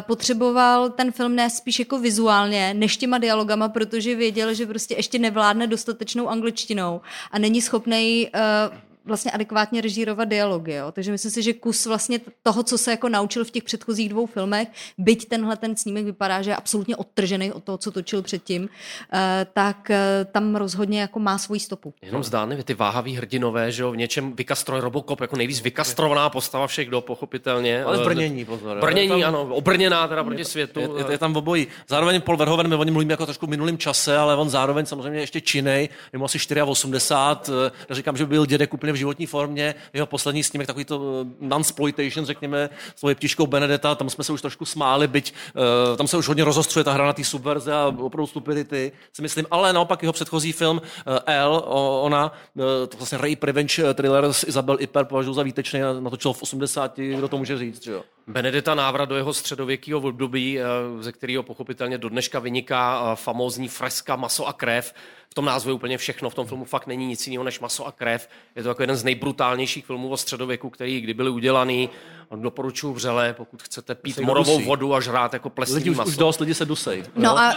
[0.00, 5.18] potřeboval ten film nést spíš jako vizuálně, než těma dialogama, protože věděl, že prostě ještě
[5.18, 8.28] nevládne dostatečnou angličtinou a není schopný
[8.70, 10.74] uh, vlastně adekvátně režírovat dialogy.
[10.74, 10.92] Jo?
[10.92, 14.26] Takže myslím si, že kus vlastně toho, co se jako naučil v těch předchozích dvou
[14.26, 18.68] filmech, byť tenhle ten snímek vypadá, že je absolutně odtržený od toho, co točil předtím,
[19.12, 21.94] eh, tak eh, tam rozhodně jako má svoji stopu.
[22.02, 26.66] Jenom zdánlivě ty váhaví hrdinové, že jo, v něčem vykastroj Robocop, jako nejvíc vykastrovaná postava
[26.66, 27.84] všech, kdo pochopitelně.
[27.84, 28.80] Ale brnění, pozor.
[28.80, 30.80] Brnění, tam, ano, obrněná teda proti světu.
[30.80, 31.66] Je, je, je, tam obojí.
[31.88, 34.86] Zároveň Paul Verhoeven, my o něm mluvíme jako trošku v minulém čase, ale on zároveň
[34.86, 39.26] samozřejmě ještě činej, je mu asi 84, eh, říkám, že byl dědek úplně v životní
[39.26, 39.74] formě.
[39.92, 44.32] Jeho poslední snímek, takový to eh, non-sploitation, řekněme, s tou ptiškou Benedeta, tam jsme se
[44.32, 47.72] už trošku smáli, byť uh, tam se už hodně rozostřuje ta hra na té subverze
[47.72, 49.46] a opravdu stupidity, si myslím.
[49.50, 51.62] Ale naopak jeho předchozí film uh, L,
[52.02, 56.42] ona, uh, to vlastně rape revenge thriller s Isabel Iper považuji za výtečný natočil v
[56.42, 58.04] 80, kdo to může říct, že jo?
[58.26, 60.58] Benedeta návrat do jeho středověkého období,
[61.00, 64.94] ze kterého pochopitelně do dneška vyniká famózní freska Maso a krev.
[65.30, 67.86] V tom názvu je úplně všechno, v tom filmu fakt není nic jiného než maso
[67.86, 68.28] a krev.
[68.56, 71.90] Je to jako jeden z nejbrutálnějších filmů o středověku, který kdy byly udělaný.
[72.36, 74.68] Doporučuji vřele, pokud chcete pít morovou dusí.
[74.68, 76.10] vodu a žrát jako plesnivý lidi už, maso.
[76.10, 77.04] Už dost, lidi se dusej.
[77.16, 77.56] No a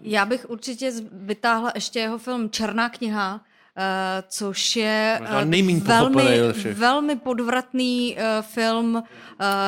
[0.00, 3.40] já bych určitě vytáhla ještě jeho film Černá kniha,
[3.76, 6.32] Uh, což je uh, velmi,
[6.72, 8.94] velmi podvratný uh, film.
[8.94, 9.02] Uh,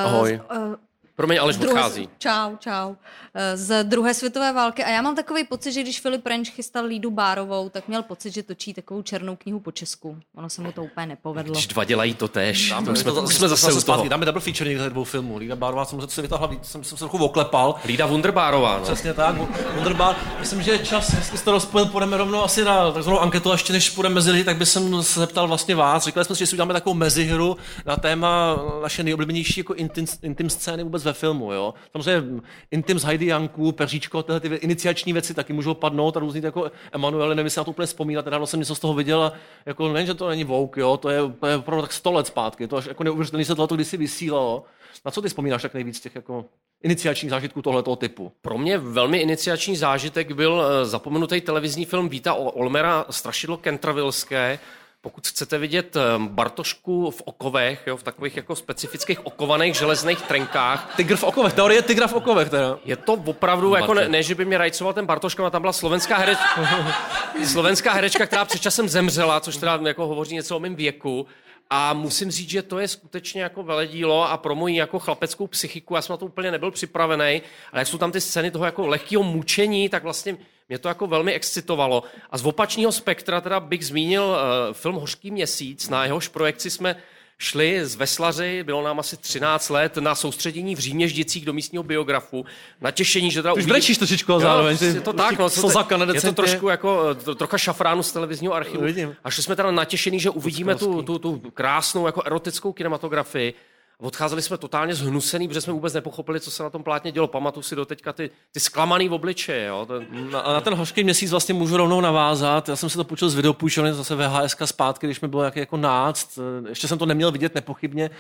[0.05, 0.41] Ahoj.
[0.57, 0.75] Uh,
[1.17, 2.09] Promiň, Aleš druhé, odchází.
[2.19, 2.95] Čau, čau.
[3.35, 4.85] Eh, z druhé světové války.
[4.85, 8.35] A já mám takový pocit, že když Filip Renč chystal Lídu Bárovou, tak měl pocit,
[8.35, 10.19] že točí takovou černou knihu po Česku.
[10.35, 11.53] Ono se mu to úplně nepovedlo.
[11.53, 12.71] Když dva dělají to tež.
[12.71, 14.09] Dáme, to jsme, to, jsme zase, zase zpátky.
[14.09, 15.37] Dáme double feature někde dvou filmů.
[15.37, 17.75] Lída Bárová, jsem se vytáhla, jsem, jsem se trochu oklepal.
[17.85, 18.83] Lída Wunderbárová, no.
[18.85, 19.37] Přesně tak,
[19.75, 20.17] Wunderbár.
[20.41, 23.73] Myslím, že je čas, jestli jste to rozpojil, půjdeme rovnou asi na takzvanou anketu, ještě
[23.73, 26.05] než půjdeme mezi lidi, tak bych se zeptal vlastně vás.
[26.05, 30.51] Říkali jsme si, že si uděláme takovou mezihru na téma naše nejoblíbenější jako intim, intim
[30.51, 31.53] scény vůbec ve filmu.
[31.53, 31.75] Jo?
[31.93, 36.43] Samozřejmě Intim z Heidi Janku, Peříčko, tyhle ty iniciační věci taky můžou padnout a různý
[36.43, 39.33] jako Emanuele, nevím, jestli na to úplně vzpomínat, nedávno jsem něco z toho viděl a
[39.67, 42.27] jako nejen, že to není Vogue, jo, to je, to je opravdu tak sto let
[42.27, 44.65] zpátky, to až jako neuvěřitelné se tohle kdysi vysílalo.
[45.05, 46.45] Na co ty vzpomínáš tak nejvíc těch jako
[46.83, 48.33] iniciačních zážitků tohoto typu?
[48.43, 54.59] Pro mě velmi iniciační zážitek byl eh, zapomenutý televizní film Víta Olmera Strašidlo Kentravilské,
[55.07, 60.97] pokud chcete vidět eh, Bartošku v okovech, jo, v takových jako specifických okovaných železných trenkách.
[60.97, 62.79] Tygr v okovech, teorie tygra v okovech teda.
[62.85, 65.73] Je to opravdu, jako ne, ne, že by mě rajcoval ten Bartoška, ale tam byla
[65.73, 66.69] slovenská herečka,
[67.45, 71.27] slovenská herečka, která před časem zemřela, což teda jako hovoří něco o mém věku.
[71.71, 75.95] A musím říct, že to je skutečně jako veledílo a pro moji jako chlapeckou psychiku,
[75.95, 77.43] já jsem na to úplně nebyl připravený,
[77.73, 80.37] ale jak jsou tam ty scény toho jako lehkého mučení, tak vlastně
[80.69, 82.03] mě to jako velmi excitovalo.
[82.31, 86.97] A z opačného spektra teda bych zmínil uh, film Hořký měsíc, na jehož projekci jsme
[87.39, 92.45] šli z Veslaři, bylo nám asi 13 let, na soustředění v Říměždicích do místního biografu.
[92.81, 94.79] Na těšení, že teda Už brečíš trošičku a zároveň.
[94.81, 98.85] Je to tak, no, to, je to trošku jako eh, trocha šafránu z televizního archivu.
[98.85, 99.17] Vidím.
[99.25, 103.55] A šli jsme teda natěšení, že uvidíme tu, tu, tu krásnou jako erotickou kinematografii
[104.03, 107.29] Odcházeli jsme totálně zhnusený, protože jsme vůbec nepochopili, co se na tom plátně dělo.
[107.29, 109.67] Pamatuju si do teďka ty, ty zklamaný v obličeje.
[109.67, 109.87] Jo?
[110.33, 112.69] Na, na, ten hořký měsíc vlastně můžu rovnou navázat.
[112.69, 115.77] Já jsem si to půjčil z videopůjčovny, zase VHS zpátky, když mi bylo jak, jako
[115.77, 116.39] náct.
[116.69, 118.11] Ještě jsem to neměl vidět nepochybně.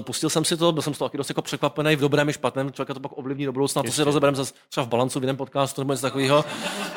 [0.00, 2.32] Pustil jsem si to, byl jsem z toho taky dost jako překvapený v dobrém i
[2.32, 2.72] špatném.
[2.72, 3.82] Člověka to pak ovlivní do budoucna.
[3.82, 6.44] To si rozebereme zase třeba v balancu v jiném podcastu nebo něco takového.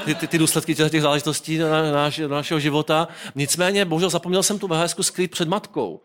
[0.06, 3.08] Ty, ty, ty, důsledky těch, těch záležitostí na, na, na, našeho života.
[3.36, 6.02] Nicméně, bohužel zapomněl jsem tu VHS skrýt před matkou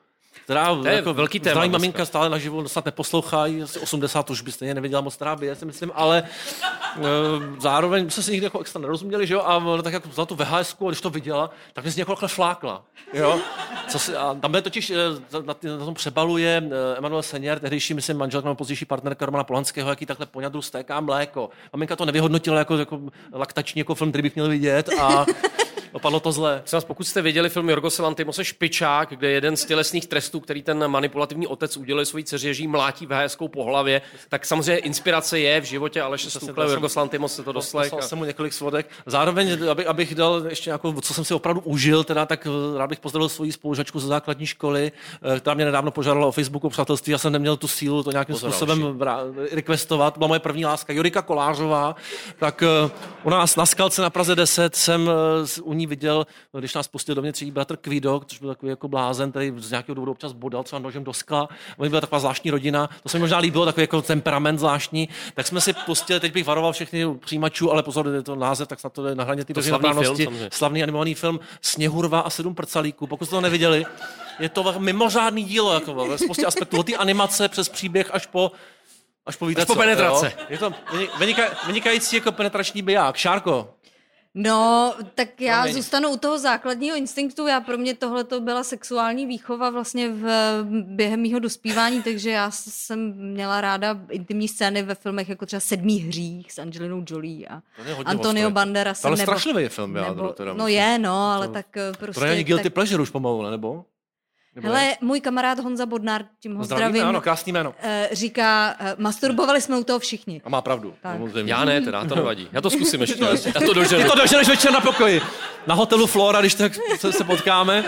[0.52, 1.54] která to je jako velký téma.
[1.54, 5.54] Zdraví maminka stále naživo, snad neposlouchají, asi 80 už by stejně neviděla moc tráby, já
[5.54, 6.22] si myslím, ale
[6.96, 7.04] uh,
[7.58, 10.76] zároveň jsme si nikdy jako extra nerozuměli, že jo, a tak jako za tu VHS,
[10.86, 13.40] když to viděla, tak mě z někoho flákla, jo.
[13.88, 14.96] Co si, a tam je totiž, eh,
[15.46, 19.44] na, na, tom přebalu je eh, Emanuel Senior, tehdejší, myslím, manželka nebo pozdější partnerka Romana
[19.44, 21.50] Polanského, jaký takhle poňadru stéká mléko.
[21.72, 23.00] Maminka to nevyhodnotila jako, jako
[23.32, 25.26] laktační jako film, který bych měl vidět a
[25.92, 26.62] Dopadlo to zle.
[26.72, 30.88] Vás, pokud jste viděli film Jorgos Lantimose Špičák, kde jeden z tělesných trestů, který ten
[30.88, 35.64] manipulativní otec udělal svojí dceři, že mlátí VHS po hlavě, tak samozřejmě inspirace je v
[35.64, 37.90] životě Aleše Stukle, Jorgos Lantimos se to doslech.
[37.90, 38.86] Poslal jsem mu několik svodek.
[39.06, 42.86] Zároveň, aby, abych dal ještě nějakou, co jsem si opravdu užil, teda, tak eh, rád
[42.86, 47.10] bych pozdravil svoji spolužačku ze základní školy, eh, která mě nedávno požádala o Facebooku přátelství.
[47.10, 49.00] Já jsem neměl tu sílu to nějakým Pozor, způsobem
[49.52, 50.18] requestovat.
[50.18, 51.96] Byla moje první láska Jorika Kolářová.
[52.38, 52.90] Tak eh,
[53.24, 55.10] u nás na skalce na Praze 10 jsem
[55.62, 56.26] u ní ní viděl,
[56.58, 59.70] když nás pustil do mě třetí bratr Kvido, což byl takový jako blázen, který z
[59.70, 61.48] nějakého důvodu občas bodal třeba nožem do skla.
[61.76, 65.08] Oni byla taková zvláštní rodina, to se mi možná líbilo, takový jako temperament zvláštní.
[65.34, 68.80] Tak jsme si pustili, teď bych varoval všechny přijímačů, ale pozor, je to název, tak
[68.80, 73.06] snad to je na hraně ty slavný, slavný animovaný film Sněhurva a sedm prcalíků.
[73.06, 73.84] Pokud jste to neviděli,
[74.38, 78.52] je to mimořádný dílo, jako ve spoustě aspektů, od té animace přes příběh až po
[79.26, 80.32] až po, víte až po penetrace.
[80.38, 80.46] Jo?
[80.48, 80.74] Je to
[81.66, 83.16] vynikající jako penetrační biják.
[83.16, 83.74] Šárko,
[84.34, 85.74] No, tak já Promiň.
[85.74, 87.46] zůstanu u toho základního instinktu.
[87.46, 90.26] Já pro mě tohle to byla sexuální výchova vlastně v,
[90.70, 95.98] během mýho dospívání, takže já jsem měla ráda intimní scény ve filmech jako třeba Sedmý
[95.98, 97.62] hřích s Angelinou Jolie a
[98.04, 99.04] Antonio Banderas.
[99.04, 101.66] Ale strašlivý film, já nebo, teda, No je, no, ale to, tak
[101.98, 102.20] prostě...
[102.20, 102.72] To není guilty tak...
[102.72, 103.84] pleasure už pomalu, nebo?
[104.54, 104.96] Nebo Hele, je?
[105.00, 107.74] můj kamarád Honza Bodnár, tím ho zdravím, zdravím ano, krásný jméno.
[107.82, 110.42] Eh, říká, eh, masturbovali jsme u toho všichni.
[110.44, 110.94] A má pravdu.
[111.02, 111.16] Tak.
[111.44, 112.48] Já ne, teda, to nevadí.
[112.52, 113.24] Já to zkusím ještě.
[113.54, 114.02] Já to doženu.
[114.02, 115.20] Ty to doženeš večer na pokoji.
[115.66, 117.84] Na hotelu Flora, když tak se, se potkáme.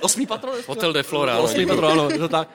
[0.00, 0.52] Osmý patro?
[0.66, 1.38] Hotel de Flora.
[1.38, 2.48] Osmý patro, ano, je to tak.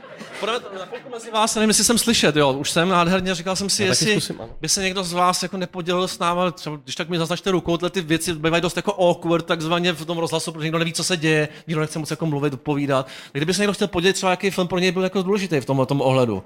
[0.46, 3.90] Na mezi vás, nevím, jestli jsem slyšet, jo, už jsem nádherně, říkal jsem si, Já
[3.90, 7.18] jestli zkusím, by se někdo z vás jako nepodělil s náma, třeba, když tak mi
[7.18, 10.80] zaznačte rukou, tyhle ty věci bývají dost jako awkward, takzvaně v tom rozhlasu, protože nikdo
[10.80, 13.08] neví, co se děje, nikdo nechce moc jako mluvit, odpovídat.
[13.32, 15.86] Kdyby se někdo chtěl podělit, třeba jaký film pro něj byl jako důležitý v tomhle
[15.86, 16.44] tom ohledu.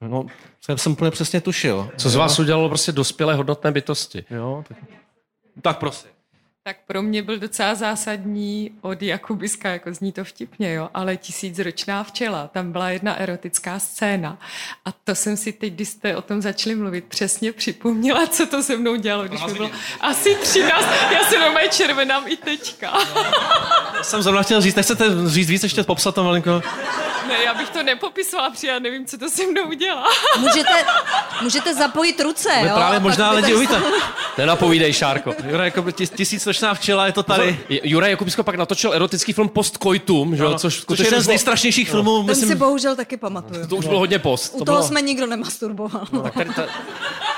[0.00, 0.26] No,
[0.60, 1.90] jsem, jsem úplně přesně tušil.
[1.96, 4.24] Co z vás udělalo prostě dospělé hodnotné bytosti?
[4.30, 4.78] Jo, tak,
[5.62, 6.10] tak prosím.
[6.68, 12.04] Tak pro mě byl docela zásadní od Jakubiska, jako zní to vtipně, jo, ale tisícročná
[12.04, 12.46] včela.
[12.52, 14.38] Tam byla jedna erotická scéna.
[14.84, 18.62] A to jsem si teď, když jste o tom začali mluvit, přesně připomněla, co to
[18.62, 20.86] se mnou dělalo, když mi bylo asi 13.
[21.12, 22.92] Já se normálně červenám i teďka.
[23.96, 26.62] Já jsem zrovna chtěl říct, nechcete říct víc, ještě popsat to malinko?
[27.28, 30.04] Ne, já bych to nepopisovala, protože já nevím, co to se mnou dělá.
[30.38, 30.84] Můžete,
[31.42, 32.74] můžete zapojit ruce, My jo?
[32.74, 33.82] právě možná lidi uvíte.
[34.38, 35.34] Nenapovídej, Šárko.
[35.50, 36.10] Jura, jako tis,
[36.58, 37.58] tisícročná včela, je to tady.
[37.68, 41.26] Juraj Jakubisko pak natočil erotický film Post Coitum, že Ano, což což je jeden z
[41.28, 43.66] nejstrašnějších filmů, Ten si myslím, bohužel taky pamatuju.
[43.66, 44.54] to už bylo hodně post.
[44.54, 46.06] U To toho bylo, jsme nikdo nemasturboval.
[46.22, 46.66] tak tady, ta-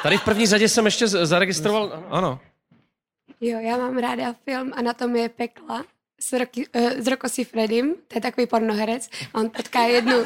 [0.03, 2.41] tady v první řadě jsem ještě zaregistroval, ano.
[3.41, 5.85] Jo, já mám ráda film Anatomie pekla
[6.23, 9.09] s, Rocky, uh, s Rocco Siffredim, to je takový pornoherec.
[9.35, 10.16] A on potká jednu,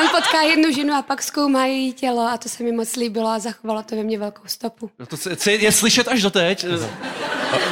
[0.00, 3.28] on potká jednu ženu a pak zkoumá její tělo a to se mi moc líbilo
[3.28, 4.90] a zachovalo to ve mně velkou stopu.
[5.08, 6.66] To se- se je slyšet až doteď.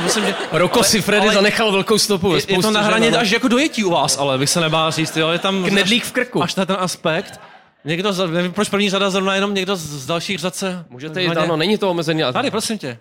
[0.04, 2.34] Myslím, že Roko si Freddy ale- zanechal velkou stopu.
[2.34, 5.16] je, je to na hraně až jako dojetí u vás, ale bych se nebál říct,
[5.16, 5.64] jo, je tam...
[5.64, 6.42] Knedlík v krku.
[6.42, 7.40] Až na ten aspekt.
[7.84, 10.84] Někdo, z- nevím, proč první řada zrovna jenom někdo z, z dalších řad se...
[10.90, 12.22] Můžete jít, ano, není to omezený.
[12.22, 12.98] ale- Tady, prosím tě.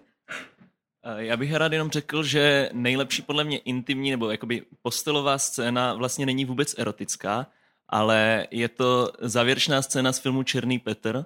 [1.07, 5.93] Eh, Já bych rád jenom řekl, že nejlepší podle mě intimní nebo jakoby postelová scéna
[5.93, 7.47] vlastně není vůbec erotická,
[7.89, 11.25] ale je to závěrečná scéna z filmu Černý Petr,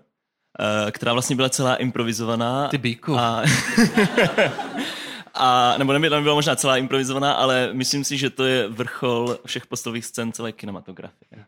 [0.59, 2.67] eh, která vlastně byla celá improvizovaná.
[2.67, 3.17] Ty bíku.
[3.17, 3.43] A,
[5.33, 9.67] a nebo nebyla, nebyla možná celá improvizovaná, ale myslím si, že to je vrchol všech
[9.67, 11.45] postelových scén celé kinematografie.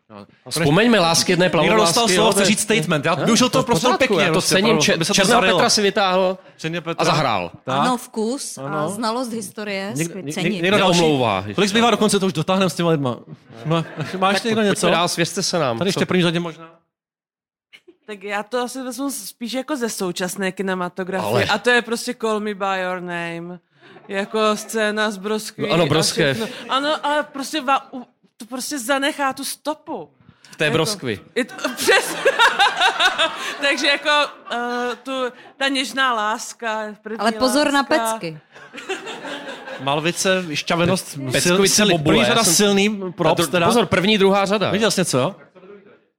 [0.48, 3.04] Vzpomeňme lásky jedné Někdo plavové dostal slovo, chce je- říct statement.
[3.04, 4.22] Já využil to prostě pěkně.
[4.22, 4.64] Já to cením.
[4.64, 5.58] opravdu, Če- aby se to Černého zarilo.
[5.58, 6.38] Petra si vytáhl
[6.98, 7.50] a zahrál.
[7.64, 7.80] Tak.
[7.80, 10.76] Ano, vkus a znalost historie Někdo- někdo?
[10.76, 11.44] Neomlouvá.
[11.54, 13.18] Kolik zbývá do konce, to už dotáhneme s těma lidma.
[13.64, 13.84] Má,
[14.18, 14.80] má ještě někdo něco?
[14.80, 15.78] Pojďme dál, svěřte se nám.
[15.78, 16.70] Tady ještě první řadě možná.
[18.06, 21.28] Tak já to asi vezmu spíš jako ze současné kinematografie.
[21.32, 23.58] Ale- A to je prostě Call Me By Your Name.
[24.08, 25.66] Jako scéna z Broskví.
[25.68, 26.50] No ano, Broskev.
[26.68, 30.10] Ano, ale prostě va, u, to prostě zanechá tu stopu.
[30.50, 31.20] V té Jako- broskvi.
[31.34, 32.16] Je to, přes...
[33.60, 34.10] Takže jako
[34.52, 35.12] uh, tu,
[35.56, 36.94] ta něžná láska.
[37.02, 38.12] První Ale pozor na láska.
[38.18, 38.38] pecky.
[39.80, 43.66] Malvice, šťavenost, Peckovice sil, bobule, první řada jsem- silný props dru- teda.
[43.66, 44.70] Pozor, první, druhá řada.
[44.70, 45.36] Viděl jsi něco, jo?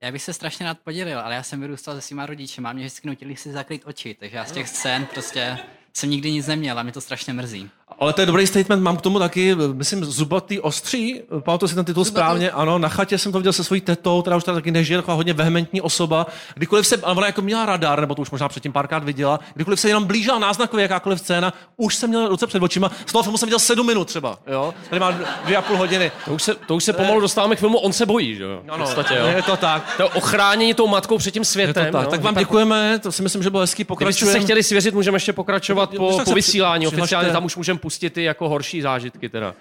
[0.01, 3.07] Já bych se strašně rád podělil, ale já jsem vyrůstal se svýma rodičema, mě vždycky
[3.07, 5.57] nutili si zakrýt oči, takže já z těch scén prostě
[5.97, 7.69] jsem nikdy nic neměl a mě to strašně mrzí.
[7.99, 11.85] Ale to je dobrý statement, mám k tomu taky, myslím, zubatý ostří, pamatuju si ten
[11.85, 14.71] titul správně, ano, na chatě jsem to viděl se svojí tetou, která už tady taky
[14.71, 16.27] nežije, taková hodně vehementní osoba.
[16.55, 19.79] Kdykoliv se, ale ona jako měla radar, nebo to už možná předtím párkrát viděla, kdykoliv
[19.79, 23.37] se jenom blížila náznakově jakákoliv scéna, už jsem měl ruce před očima, z toho filmu
[23.37, 25.11] jsem viděl sedm minut třeba, jo, tady má
[25.45, 26.11] dvě a půl hodiny.
[26.25, 28.61] To už, se, to už se pomalu dostáváme k filmu On se bojí, že jo?
[28.65, 29.25] V Ano, podstatě, jo.
[29.27, 29.93] je to tak.
[29.97, 31.85] To je ochránění tou matkou před tím Je světem.
[31.85, 32.05] to tak.
[32.05, 32.11] no.
[32.11, 35.33] tak vám děkujeme, to si myslím, že bylo hezký, Kdybyste se chtěli svěřit, můžeme ještě
[35.33, 36.87] pokračovat po, po vysílání.
[36.87, 39.55] Oficiálně tam už můžeme pustit ty jako horší zážitky teda.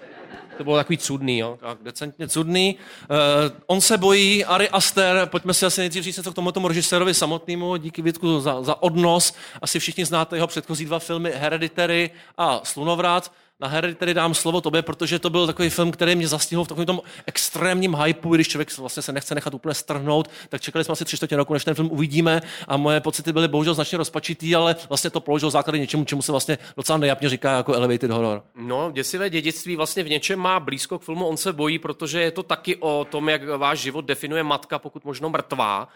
[0.57, 1.57] To bylo takový cudný, jo.
[1.61, 2.75] Tak, decentně cudný.
[3.09, 3.17] Uh,
[3.65, 7.77] on se bojí, Ari Aster, pojďme si asi nejdřív říct něco k tomuto režisérovi samotnému,
[7.77, 9.33] díky Vítku za, za odnos.
[9.61, 13.31] Asi všichni znáte jeho předchozí dva filmy Hereditary a Slunovrat.
[13.59, 16.85] Na Hereditary dám slovo tobě, protože to byl takový film, který mě zastihl v takovém
[16.85, 21.05] tom extrémním hypeu, když člověk vlastně se nechce nechat úplně strhnout, tak čekali jsme asi
[21.05, 24.75] tři čtvrtě roku, než ten film uvidíme a moje pocity byly bohužel značně rozpačitý, ale
[24.89, 28.43] vlastně to položilo základy něčemu, čemu se vlastně docela nejapně říká jako elevated horror.
[28.55, 32.31] No, děsivé dědictví vlastně v něčem má blízko k filmu On se bojí, protože je
[32.31, 35.87] to taky o tom, jak váš život definuje matka, pokud možno mrtvá.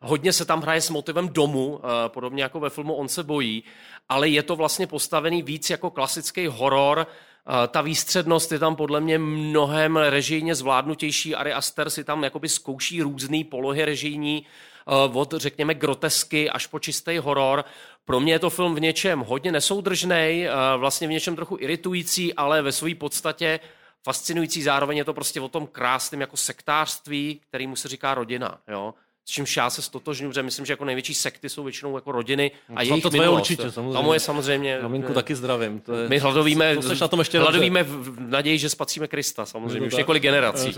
[0.00, 3.64] Hodně se tam hraje s motivem domu, eh, podobně jako ve filmu On se bojí,
[4.08, 7.06] ale je to vlastně postavený víc jako klasický horor.
[7.06, 11.34] Eh, Ta výstřednost je tam podle mě mnohem režijně zvládnutější.
[11.34, 16.78] Ari Aster si tam jakoby zkouší různé polohy režijní, eh, od řekněme grotesky až po
[16.78, 17.64] čistý horor.
[18.04, 20.46] Pro mě je to film v něčem hodně nesoudržný,
[20.76, 23.60] vlastně v něčem trochu iritující, ale ve své podstatě
[24.04, 24.62] fascinující.
[24.62, 28.58] Zároveň je to prostě o tom krásném jako sektářství, kterýmu se říká rodina.
[28.68, 28.94] Jo?
[29.28, 32.50] S čímž já se stotožňuji, protože myslím, že jako největší sekty jsou většinou jako rodiny
[32.74, 33.40] a to jejich tvoje minulost.
[33.40, 33.96] určitě, samozřejmě.
[33.96, 34.78] Tomu je samozřejmě...
[34.82, 35.80] Maminku taky zdravím.
[35.80, 39.08] To je, My hladovíme, to seš na tom ještě hladovíme v v naději, že spacíme
[39.08, 39.98] Krista, samozřejmě, už tak.
[39.98, 40.74] několik generací.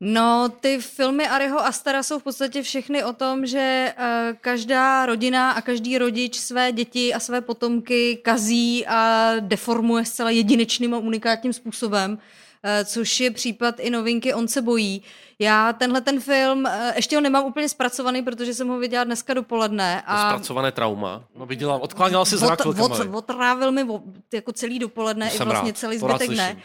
[0.00, 4.04] No, ty filmy Ariho Astara jsou v podstatě všechny o tom, že uh,
[4.40, 10.94] každá rodina a každý rodič své děti a své potomky kazí a deformuje zcela jedinečným
[10.94, 12.18] a unikátním způsobem.
[12.18, 12.49] eh,
[12.84, 15.02] což je případ i novinky On se bojí.
[15.38, 19.34] Já tenhle ten film, eh, ještě ho nemám úplně zpracovaný, protože jsem ho viděla dneska
[19.34, 20.02] dopoledne.
[20.06, 20.30] A...
[20.30, 21.24] Zpracované trauma.
[21.38, 23.86] No viděla, odkláněla si zrak od, od, Otrávil mi
[24.34, 26.56] jako celý dopoledne, Jsem i vlastně rád, celý to zbytek ne.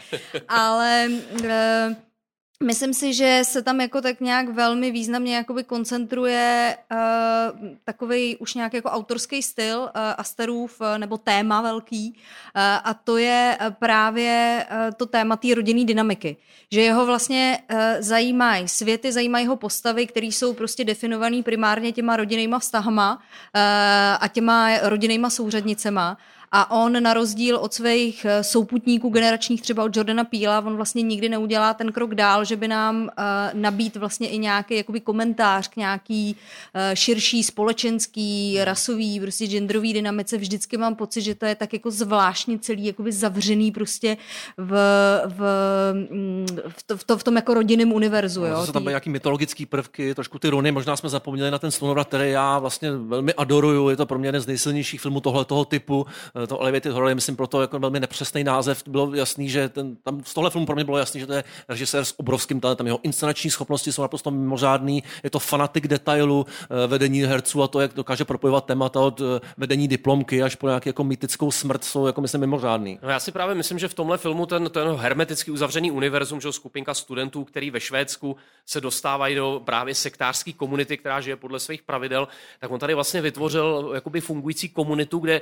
[0.48, 1.08] Ale
[1.44, 1.96] eh,
[2.62, 8.54] Myslím si, že se tam jako tak nějak velmi významně jakoby koncentruje uh, takový už
[8.54, 14.66] nějak jako autorský styl uh, Asterův uh, nebo téma velký uh, a to je právě
[14.70, 16.36] uh, to téma té rodinné dynamiky.
[16.72, 22.16] Že jeho vlastně uh, zajímají světy, zajímají jeho postavy, které jsou prostě definované primárně těma
[22.16, 23.20] rodinnýma vztahama uh,
[24.20, 26.18] a těma rodinnýma souřadnicema
[26.52, 31.02] a on na rozdíl od svých eh, souputníků generačních, třeba od Jordana Píla, on vlastně
[31.02, 35.68] nikdy neudělá ten krok dál, že by nám uh, nabít vlastně i nějaký jakoby komentář
[35.68, 36.36] k nějaký
[36.74, 40.36] uh, širší společenský, rasový, prostě genderový dynamice.
[40.36, 44.16] Vždycky mám pocit, že to je tak jako zvláštně celý, jakoby zavřený prostě
[44.56, 44.72] v,
[45.26, 45.42] v,
[45.92, 48.40] mm, v, to, v, to, v tom jako rodinném univerzu.
[48.40, 51.58] No, jo, zase tam byly nějaký mytologický prvky, trošku ty runy, možná jsme zapomněli na
[51.58, 55.20] ten slunovrat, který já vlastně velmi adoruju, je to pro mě jeden z nejsilnějších filmů
[55.20, 56.06] tohle toho typu,
[56.48, 58.82] to Elevated Horror je, myslím, proto jako velmi nepřesný název.
[58.86, 61.44] Bylo jasný, že ten, tam z tohle filmu pro mě bylo jasný, že to je
[61.68, 62.86] režisér s obrovským talentem.
[62.86, 65.02] Jeho inscenační schopnosti jsou naprosto mimořádný.
[65.22, 69.40] Je to fanatik detailu, eh, vedení herců a to, jak dokáže propojovat témata od eh,
[69.56, 72.98] vedení diplomky až po nějakou jako mytickou smrt, jsou jako myslím mimořádný.
[73.02, 76.52] No já si právě myslím, že v tomhle filmu ten, ten hermeticky uzavřený univerzum, že
[76.52, 81.82] skupinka studentů, který ve Švédsku se dostávají do právě sektářské komunity, která žije podle svých
[81.82, 82.28] pravidel,
[82.60, 85.40] tak on tady vlastně vytvořil jakoby fungující komunitu, kde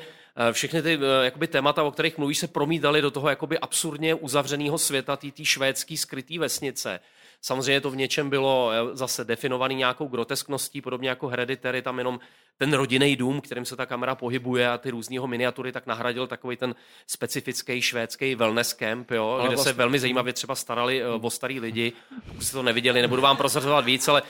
[0.52, 4.78] všechny ty eh, jakoby, témata, o kterých mluví, se promítaly do toho jakoby absurdně uzavřeného
[4.78, 7.00] světa, té švédské skryté vesnice.
[7.40, 12.20] Samozřejmě to v něčem bylo eh, zase definovaný nějakou groteskností, podobně jako Hereditary, tam jenom
[12.58, 16.56] ten rodinný dům, kterým se ta kamera pohybuje a ty různého miniatury, tak nahradil takový
[16.56, 16.74] ten
[17.06, 19.72] specifický švédský wellness camp, jo, ale kde vlastně...
[19.72, 21.92] se velmi zajímavě třeba starali eh, o starý lidi.
[22.26, 24.22] Pokud jste to neviděli, nebudu vám prozrazovat víc, ale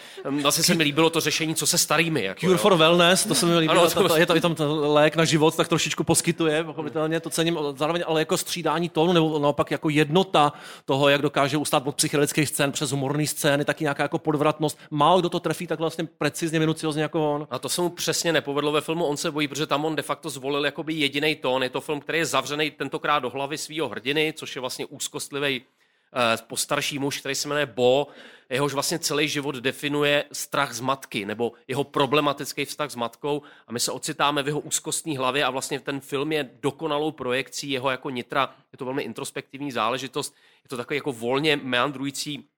[0.43, 2.25] vlastně se mi líbilo to řešení, co se starými.
[2.25, 2.59] Jako, Cure jo.
[2.59, 5.25] for wellness, to se mi líbilo, Ano, to, je to, je tam ten lék na
[5.25, 9.89] život, tak trošičku poskytuje, pochopitelně to cením, zároveň ale jako střídání tónu, nebo naopak jako
[9.89, 10.53] jednota
[10.85, 14.79] toho, jak dokáže ustát od psychedelických scén přes humorní scény, taky nějaká jako podvratnost.
[14.91, 17.47] Málo kdo to trefí tak vlastně precizně, minuciozně jako on.
[17.51, 20.03] A to se mu přesně nepovedlo ve filmu On se bojí, protože tam on de
[20.03, 21.63] facto zvolil jakoby jediný tón.
[21.63, 25.63] Je to film, který je zavřený tentokrát do hlavy svého hrdiny, což je vlastně úzkostlivý
[25.63, 28.07] eh, postarší muž, který se jmenuje Bo,
[28.51, 33.43] jehož vlastně celý život definuje strach z matky, nebo jeho problematický vztah s matkou.
[33.67, 37.71] A my se ocitáme v jeho úzkostní hlavě a vlastně ten film je dokonalou projekcí
[37.71, 40.35] jeho jako nitra, je to velmi introspektivní záležitost,
[40.65, 42.49] je to takový jako volně meandrující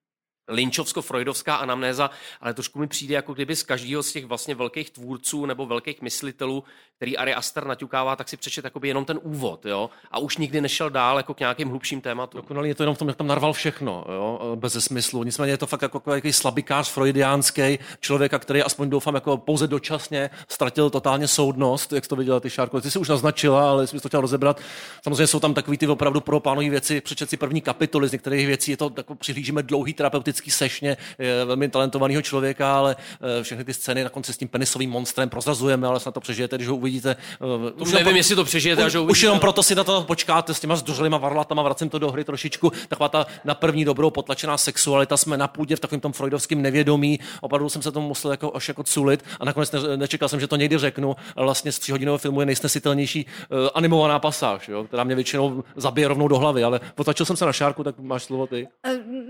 [0.48, 5.46] linchovsko-freudovská anamnéza, ale trošku mi přijde, jako kdyby z každého z těch vlastně velkých tvůrců
[5.46, 6.64] nebo velkých myslitelů,
[6.96, 9.90] který Ari Aster naťukává, tak si přečet jakoby jenom ten úvod, jo?
[10.10, 12.40] A už nikdy nešel dál jako k nějakým hlubším tématům.
[12.40, 14.56] Dokonalý je to jenom v tom, jak tam narval všechno, jo?
[14.56, 15.22] bez smyslu.
[15.22, 20.30] Nicméně je to fakt jako nějaký slabikář freudiánský, člověka, který aspoň doufám jako pouze dočasně
[20.48, 22.80] ztratil totálně soudnost, jak to viděla ty Šárko.
[22.80, 24.60] Ty jsi už naznačila, ale jsi to chtěl rozebrat.
[25.02, 28.70] Samozřejmě jsou tam takový ty opravdu propánové věci, přečet si první kapitoly z některých věcí,
[28.70, 32.96] je to tak přihlížíme dlouhý terapeutický sešně je velmi talentovaného člověka, ale
[33.40, 36.56] eh, všechny ty scény na konci s tím penisovým monstrem prozrazujeme, ale snad to přežijete,
[36.56, 37.16] když ho uvidíte.
[37.38, 39.12] To už nevím, jestli to přežijete, až ho uvidíte.
[39.12, 42.24] Už jenom proto si na to počkáte s těma zdrželýma varlatama, vracím to do hry
[42.24, 42.72] trošičku.
[42.88, 47.20] Taková ta na první dobrou potlačená sexualita, jsme na půdě v takovém tom freudovském nevědomí.
[47.40, 50.46] Opravdu jsem se tomu musel jako až jako culit a nakonec ne, nečekal jsem, že
[50.46, 51.16] to někdy řeknu.
[51.36, 56.08] Ale vlastně z tříhodinového filmu je nejsnesitelnější uh, animovaná pasáž, jo, která mě většinou zabije
[56.08, 58.68] rovnou do hlavy, ale potlačil jsem se na šárku, tak máš slovo ty.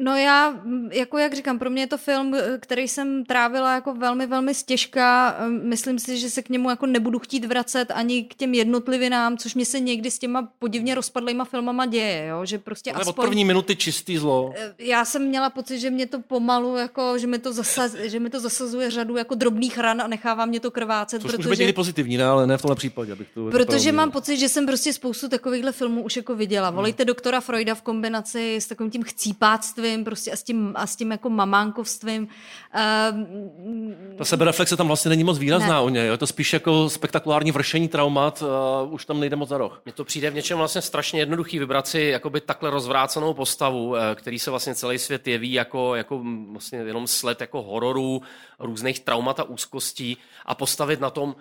[0.03, 0.55] No já,
[0.97, 5.37] jako jak říkám, pro mě je to film, který jsem trávila jako velmi, velmi stěžka.
[5.49, 9.55] Myslím si, že se k němu jako nebudu chtít vracet ani k těm jednotlivinám, což
[9.55, 12.47] mě se někdy s těma podivně rozpadlýma filmama děje, jo?
[12.47, 13.25] že prostě Ale aspoň...
[13.25, 14.55] od první minuty čistý zlo.
[14.79, 18.31] Já jsem měla pocit, že mě to pomalu, jako, že, mi to zasaz, že mi
[18.31, 21.23] to zasazuje řadu jako drobných ran a nechává mě to krvácet.
[21.23, 21.49] Což protože...
[21.49, 22.25] může být pozitivní, ne?
[22.25, 23.13] ale ne v tomhle případě.
[23.13, 26.71] Abych to protože mám pocit, že jsem prostě spoustu takovýchhle filmů už jako viděla.
[26.71, 27.07] Volejte hmm.
[27.07, 31.11] doktora Freuda v kombinaci s takovým tím chcípáctvím prostě a s tím, a s tím
[31.11, 32.23] jako mamánkovstvím.
[32.23, 35.81] Uh, Ta sebereflexe tam vlastně není moc výrazná ne.
[35.81, 36.07] u něj.
[36.07, 39.83] Je to spíš jako spektakulární vršení traumat a už tam nejde moc za roh.
[39.85, 44.15] Mně to přijde v něčem vlastně strašně jednoduchý vybrat si jakoby takhle rozvrácenou postavu, eh,
[44.15, 46.23] který se vlastně celý svět jeví jako, jako
[46.53, 48.23] vlastně jenom sled jako hororů,
[48.59, 50.17] různých traumat a úzkostí
[50.47, 51.37] a postavit na tom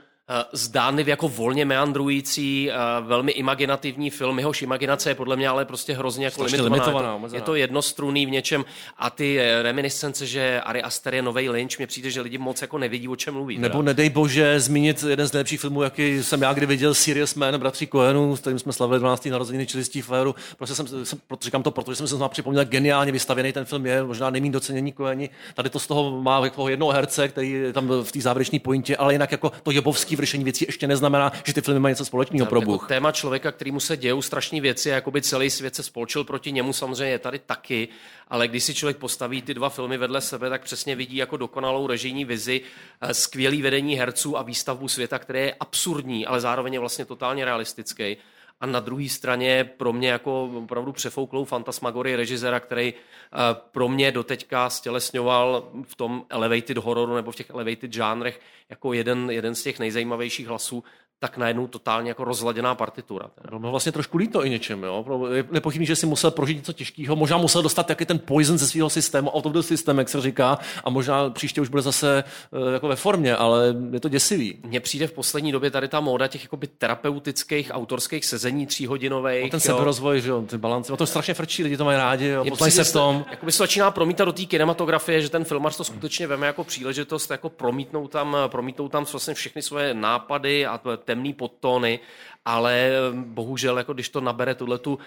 [0.51, 4.39] zdánlivě jako volně meandrující, eh, velmi imaginativní film.
[4.39, 6.76] Jehož imaginace je podle mě ale prostě hrozně jako limitovaná.
[6.76, 7.19] limitovaná.
[7.23, 8.65] Je to, je to jednostrunný v něčem
[8.97, 12.61] a ty eh, reminiscence, že Ari Aster je nový Lynch, mě přijde, že lidi moc
[12.61, 13.57] jako nevidí, o čem mluví.
[13.57, 13.86] Nebo teda.
[13.86, 17.88] nedej bože zmínit jeden z nejlepších filmů, jaký jsem já kdy viděl, Serious Man, bratří
[17.88, 19.26] Cohenů, s kterým jsme slavili 12.
[19.26, 20.36] narozeniny čilistí Féru.
[20.57, 23.86] Prostě jsem, jsem, říkám to, protože jsem se znovu připomněl, jak geniálně vystavěný ten film
[23.86, 25.30] je, možná nejmín docenění Coheni.
[25.53, 28.97] Tady to z toho má jako jednoho herce, který je tam v té závěrečné pointě,
[28.97, 29.71] ale jinak jako to
[30.16, 32.82] jobovský vršení věcí ještě neznamená, že ty filmy mají něco společného pro Bůh.
[32.82, 36.24] Jako téma člověka, který mu se dějou strašné věci, jako by celý svět se spolčil
[36.24, 37.88] proti němu, samozřejmě je tady taky,
[38.28, 41.88] ale když si člověk postaví ty dva filmy vedle sebe, tak přesně vidí jako dokonalou
[41.88, 42.61] režijní vizi,
[43.01, 47.45] eh, skvělý vedení herců a výstavbu světa, který je absurdní, ale zároveň je vlastně totálně
[47.45, 48.18] realistický
[48.66, 53.38] a na druhé straně pro mě jako opravdu přefouklou fantasmagorii režisera, který eh,
[53.72, 58.39] pro mě doteďka stělesňoval v tom elevated hororu nebo v těch elevated žánrech
[58.70, 60.84] jako jeden, jeden z těch nejzajímavějších hlasů,
[61.20, 63.26] tak najednou totálně jako rozladěná partitura.
[63.51, 65.05] No, no vlastně trošku líto i něčem, jo.
[65.51, 68.89] Nepochybný, že si musel prožít něco těžkého, možná musel dostat taky ten poison ze svého
[68.89, 72.74] systému, out of the system, jak se říká, a možná příště už bude zase uh,
[72.74, 74.59] jako ve formě, ale je to děsivý.
[74.63, 79.43] Mně přijde v poslední době tady ta móda těch jakoby terapeutických autorských sezení tříhodinových.
[79.43, 82.28] No, ten seberozvoj, že jo, ty balanci, no to strašně frčí, lidi to mají rádi,
[82.28, 83.26] jo, se v tom.
[83.32, 87.32] Jakoby se začíná promítat do té kinematografie, že ten filmař to skutečně veme jako příležitost,
[87.32, 91.99] jako promítnout tam, promítnout tam vlastně všechny svoje nápady a temné podtóny
[92.45, 94.99] ale bohužel, jako když to nabere tuhle, tu,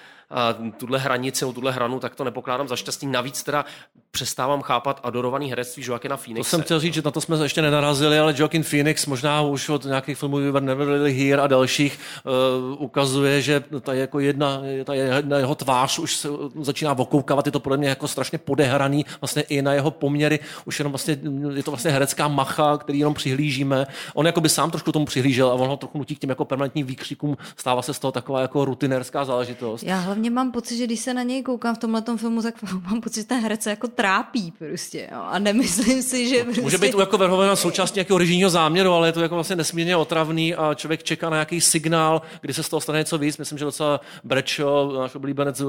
[0.76, 3.12] tuhle hranici, tuhle hranu, tak to nepokládám za šťastný.
[3.12, 3.64] Navíc teda
[4.10, 6.50] přestávám chápat adorovaný herectví Joaquina Phoenixe.
[6.50, 9.68] To jsem chtěl říct, že na to jsme ještě nenarazili, ale Joaquin Phoenix možná už
[9.68, 14.60] od nějakých filmů Never Really Here a dalších uh, ukazuje, že ta je jako jedna,
[14.84, 16.28] ta jedna jeho tvář už se
[16.60, 20.78] začíná okoukávat, je to podle mě jako strašně podehraný vlastně i na jeho poměry, už
[20.78, 21.18] jenom vlastně,
[21.54, 23.86] je to vlastně herecká macha, který jenom přihlížíme.
[24.14, 26.44] On jako by sám trošku tomu přihlížel a on ho trochu nutí k těm jako
[26.44, 29.82] permanentním výkřikům filmům stává se z toho taková jako rutinérská záležitost.
[29.82, 32.54] Já hlavně mám pocit, že když se na něj koukám v tomhle filmu, tak
[32.90, 35.08] mám pocit, že ten herec se jako trápí prostě.
[35.12, 35.20] Jo?
[35.22, 36.60] A nemyslím si, že prostě...
[36.60, 40.54] Může být jako Verhovena součástí nějakého režijního záměru, ale je to jako vlastně nesmírně otravný
[40.54, 43.38] a člověk čeká na nějaký signál, kdy se z toho stane něco víc.
[43.38, 45.62] Myslím, že docela Brečo, náš oblíbenec,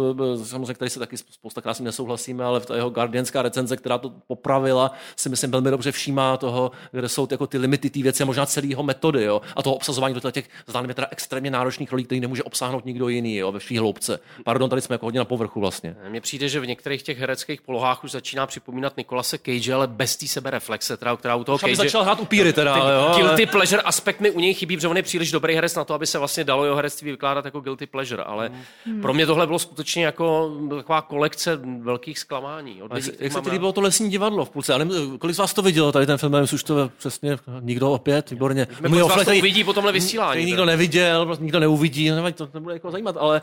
[0.43, 4.09] samozřejmě, který se taky spousta krásně nesouhlasíme, ale v ta jeho guardianská recenze, která to
[4.27, 8.25] popravila, si myslím velmi dobře všímá toho, kde jsou jako ty limity té věci a
[8.25, 9.41] možná celého metody jo?
[9.55, 13.09] a toho obsazování do těch zdánlivě teda extrémně extrémně náročných rolí, který nemůže obsáhnout nikdo
[13.09, 14.19] jiný jo, ve své hloubce.
[14.43, 15.95] Pardon, tady jsme jako hodně na povrchu vlastně.
[16.09, 20.17] Mně přijde, že v některých těch hereckých polohách už začíná připomínat Nikolase Cage, ale bez
[20.17, 21.75] té sebereflexe, teda, která u toho Cage...
[21.75, 23.51] začal hrát upíry teda, ty, jo, Guilty ale...
[23.51, 26.07] pleasure aspekt mi u něj chybí, protože on je příliš dobrý herec na to, aby
[26.07, 28.51] se vlastně dalo jeho herectví vykládat jako guilty pleasure, ale
[28.85, 29.01] hmm.
[29.01, 32.83] pro mě tohle bylo skutečně jako taková kolekce velkých zklamání.
[32.83, 34.73] Od lidí, jak se ti líbilo to lesní divadlo v půlce?
[35.19, 38.67] kolik z vás to vidělo, tady ten film, už to přesně nikdo opět, výborně.
[38.87, 40.45] Můj vás to uvidí po tomhle vysílání.
[40.45, 43.41] Nikdo neviděl, nikdo neuvidí, nevadí, to nebude jako zajímat, ale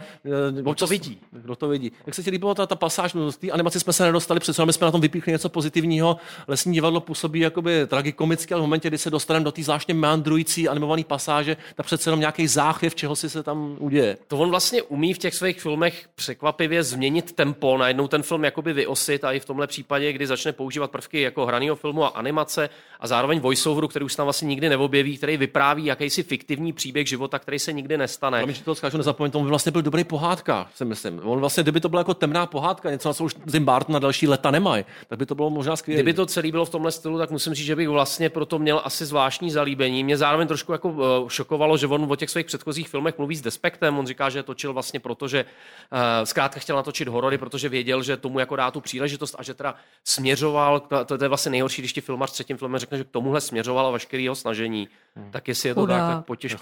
[0.50, 1.18] kdo občas, to vidí?
[1.30, 1.92] Kdo to vidí?
[2.06, 4.66] Jak se ti líbilo ta, ta pasáž, no, z té animace jsme se nedostali, přece
[4.66, 6.16] my jsme na tom vypíchli něco pozitivního.
[6.48, 10.68] Lesní divadlo působí jakoby tragikomicky, ale v momentě, kdy se dostaneme do té zvláštně meandrující
[10.68, 14.16] animované pasáže, tak přece jenom nějaký záchvěv, čeho si se tam uděje.
[14.28, 18.72] To on vlastně umí v těch svých filmech překvapivě změnit tempo, najednou ten film jakoby
[18.72, 22.68] vyosit a i v tomhle případě, kdy začne používat prvky jako hraného filmu a animace
[23.00, 27.38] a zároveň voiceoveru, který už tam vlastně nikdy neobjeví, který vypráví jakýsi fiktivní příběh života,
[27.38, 31.20] který se nikdy nestane to skážu, nezapomeň, to vlastně byl dobrý pohádka, si myslím.
[31.24, 34.28] On vlastně, kdyby to byla jako temná pohádka, něco, na co už Burton na další
[34.28, 36.02] leta nemají, tak by to bylo možná skvělé.
[36.02, 38.80] Kdyby to celé bylo v tomhle stylu, tak musím říct, že bych vlastně proto měl
[38.84, 40.04] asi zvláštní zalíbení.
[40.04, 43.40] Mě zároveň trošku jako uh, šokovalo, že on o těch svých předchozích filmech mluví s
[43.40, 43.98] despektem.
[43.98, 48.16] On říká, že točil vlastně proto, že uh, zkrátka chtěl natočit horory, protože věděl, že
[48.16, 49.74] tomu jako dá tu příležitost a že teda
[50.04, 53.40] směřoval, to, to je vlastně nejhorší, když ti filmař třetím filmem řekne, že k tomuhle
[53.40, 54.88] směřoval a veškerý jeho snažení.
[55.16, 55.30] Hmm.
[55.30, 55.98] Tak jestli je to Chudá.
[55.98, 56.54] tak, tak potěž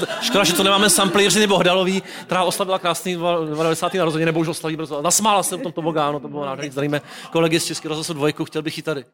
[0.00, 0.18] pánu.
[0.22, 3.16] Škoda, že to nemáme samply Jiřiny Bohdalový, která oslavila krásný
[3.50, 3.94] 90.
[3.94, 5.02] narozeniny, nebo už oslaví brzo.
[5.02, 6.70] Nasmála se v tomto vogánu, to bylo nádherný.
[6.70, 7.00] Zdravíme
[7.32, 9.04] kolegy z Českého rozhlasu dvojku, chtěl bych ji tady.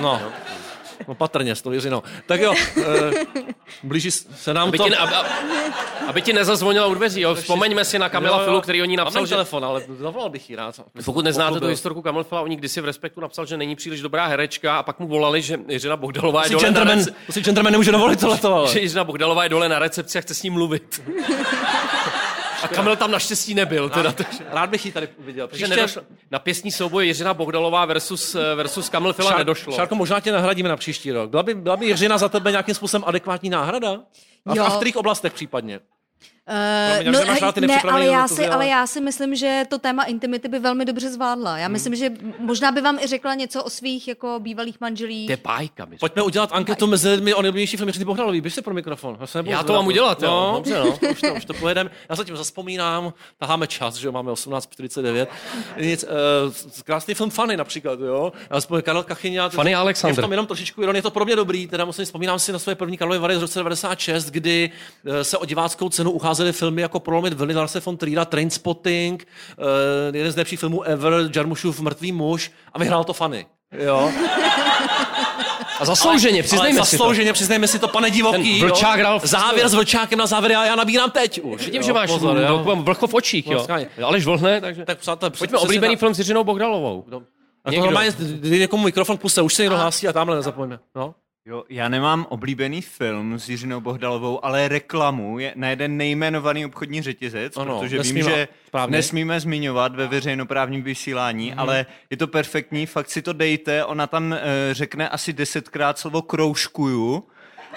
[0.00, 0.20] No.
[1.08, 2.02] No patrně, to věřino.
[2.26, 3.10] Tak jo, e,
[3.82, 4.88] blíží se nám aby to...
[4.88, 5.14] Ti, aby,
[6.06, 7.34] aby ti nezazvonila u dveří, jo.
[7.34, 9.34] Vzpomeňme si na Kamila jo, Filu, který o ní napsal, že...
[9.34, 10.80] telefon, ale zavolal bych jí rád.
[11.04, 14.00] Pokud neznáte tu historku Kamil Fila, o ní kdysi v Respektu napsal, že není příliš
[14.00, 17.32] dobrá herečka a pak mu volali, že Jiřina Bohdalová je dole na recepci.
[17.32, 18.72] Si gentleman nemůže dovolit tohleto, ale.
[18.72, 21.02] Že Jiřina Bohdalová je dole na recepci a chce s ním mluvit.
[22.62, 23.88] A Kamil tam naštěstí nebyl.
[23.88, 24.44] Teda, takže...
[24.50, 25.48] Rád bych ji tady uviděl.
[25.48, 25.68] Příště...
[25.68, 29.72] Nedošlo, na pěstní souboj Jiřina Bohdalová versus, versus Kamil Fila Šár, nedošlo.
[29.72, 31.30] Šárko, možná tě nahradíme na příští rok.
[31.30, 34.00] Byla by, byla by Jiřina za tebe nějakým způsobem adekvátní náhrada?
[34.46, 34.64] A, jo.
[34.64, 35.80] a v kterých oblastech případně?
[36.48, 39.78] Promiň, že nemáš rád ty ne, ale já, si, ale- já si myslím, že to
[39.78, 41.58] téma intimity by velmi dobře zvládla.
[41.58, 41.72] Já Hmm.
[41.72, 45.26] myslím, že možná by vám i řekla něco o svých jako bývalých manželích.
[45.26, 45.84] To je bájka.
[45.84, 48.40] mi Pojďme udělat anketu mezi lidmi o nejbližší filmy Jiří Bohdalový.
[48.40, 49.16] Běž si pro mikrofon.
[49.20, 50.28] Já, se Já to mám udělat, jo.
[50.30, 51.08] no, Dobře, no.
[51.12, 51.90] už, to, už to pojedeme.
[52.08, 55.26] Já zatím zaspomínám, taháme čas, že jo, máme 18.49.
[55.80, 56.52] Nic, uh,
[56.84, 58.32] krásný film Funny například, jo.
[58.50, 59.48] Já spomínám Karel Kachyňa.
[59.48, 60.18] Funny Je Alexander.
[60.18, 62.58] v tom jenom trošičku ironie, je to pro mě dobrý, teda musím vzpomínám si na
[62.58, 64.70] své první Karlovy Vary z roce 96, kdy
[65.06, 69.26] eh, se o diváckou cenu ucházely filmy jako Prolomit vlny Larse von Triera, Trainspotting,
[69.58, 69.64] uh,
[70.16, 73.46] jeden z nejlepších filmů ever, Jarmušův Mrtvý muž a vyhrál to Funny.
[73.72, 74.10] Jo.
[75.80, 76.96] A zaslouženě, přiznejme Ale si to.
[76.96, 78.60] zaslouženě, přiznejme si to, pane divoký.
[78.60, 81.64] Ten Vlčák v- Závěr s Vlčákem na závěr a já nabírám teď už.
[81.64, 82.76] Vidím, jo, že máš pozor, jo.
[82.82, 83.52] vlko v očích, jo.
[83.66, 83.88] Vlastně.
[84.04, 84.84] Aleš vlhne, takže...
[84.84, 86.00] Tak přátelé, Pojďme oblíbený tak.
[86.00, 87.04] film s Jiřinou Bohdalovou.
[87.08, 87.84] A to Někdo.
[87.84, 88.10] normálně,
[88.42, 90.78] někomu mikrofon puste, už se někdo hlásí a tamhle nezapomeňme.
[90.94, 91.14] No.
[91.48, 97.02] Jo, já nemám oblíbený film s Jiřinou Bohdalovou, ale reklamu je na jeden nejmenovaný obchodní
[97.02, 98.96] řetězec, Ano, protože vím, nesmíme- že správně.
[98.96, 101.60] nesmíme zmiňovat ve veřejnoprávním vysílání, Mhm.
[101.60, 104.38] ale je to perfektní, fakt si to dejte, ona tam uh,
[104.72, 107.24] řekne asi desetkrát slovo kroužkuju,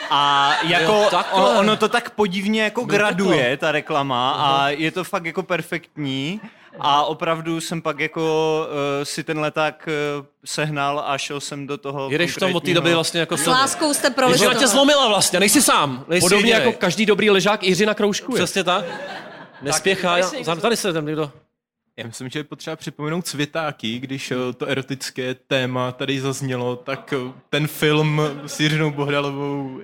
[0.09, 1.41] a jako Jo, takhle.
[1.49, 3.57] ono, ono to tak podivně jako No, graduje, takhle.
[3.57, 6.41] ta reklama a je to fakt jako perfektní
[6.79, 9.87] a opravdu jsem pak jako uh, si ten leták
[10.19, 13.37] uh, sehnal a šel jsem do toho Jedeš v tom od té doby vlastně jako
[13.37, 14.33] S láskou jste prošli.
[14.33, 16.05] Jiřina tě zlomila vlastně, nejsi sám.
[16.07, 16.67] Nejsi Podobně jedinej.
[16.67, 18.35] jako každý dobrý ležák Jiřina kroužkuje.
[18.43, 18.85] Přesně tak.
[19.61, 21.31] Nespěchá, za- tady se tam někdo.
[21.97, 27.13] Já myslím, že je potřeba připomenout Cvětáky, když eh, to erotické téma tady zaznělo, tak
[27.49, 29.79] ten film s Jiřinou Bohdalovou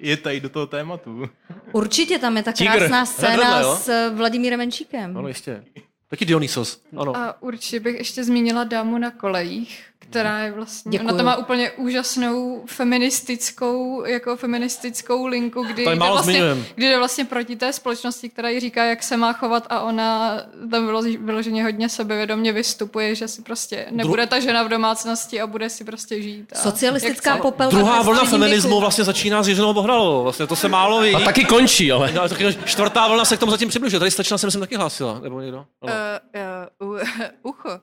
[0.00, 1.28] je- tady do toho tématu.
[1.72, 2.70] Určitě tam je ta Tigr.
[2.76, 3.76] krásná Hned scéna vedle, jo?
[3.82, 5.16] s Vladimírem Menšíkem.
[5.16, 5.64] Ano, ještě.
[6.08, 6.82] Taky Dionysos.
[6.96, 7.16] Ano.
[7.16, 11.08] A určitě bych ještě zmínila dámu na kolejích, která je vlastně, Děkuju.
[11.08, 16.66] ona to má úplně úžasnou feministickou, jako feministickou linku, kdy jde vlastně, zmiňujem.
[16.74, 20.40] kdy jde vlastně proti té společnosti, která jí říká, jak se má chovat a ona
[20.70, 20.86] tam
[21.20, 25.84] vyloženě hodně sebevědomě vystupuje, že si prostě nebude ta žena v domácnosti a bude si
[25.84, 26.52] prostě žít.
[26.52, 27.76] A Socialistická popelka.
[27.76, 28.80] Druhá vlna feminismu věku.
[28.80, 30.22] vlastně začíná s Jiřinou Bohdalovou.
[30.22, 31.14] Vlastně to se málo ví.
[31.14, 32.12] A taky končí, ale.
[32.12, 33.98] No, taky čtvrtá vlna se k tomu zatím přibližuje.
[34.00, 35.20] Tady slečna se myslím taky hlásila.
[35.20, 35.64] Nebo někdo?
[35.82, 35.90] Uh,
[36.80, 36.98] uh,
[37.42, 37.80] ucho.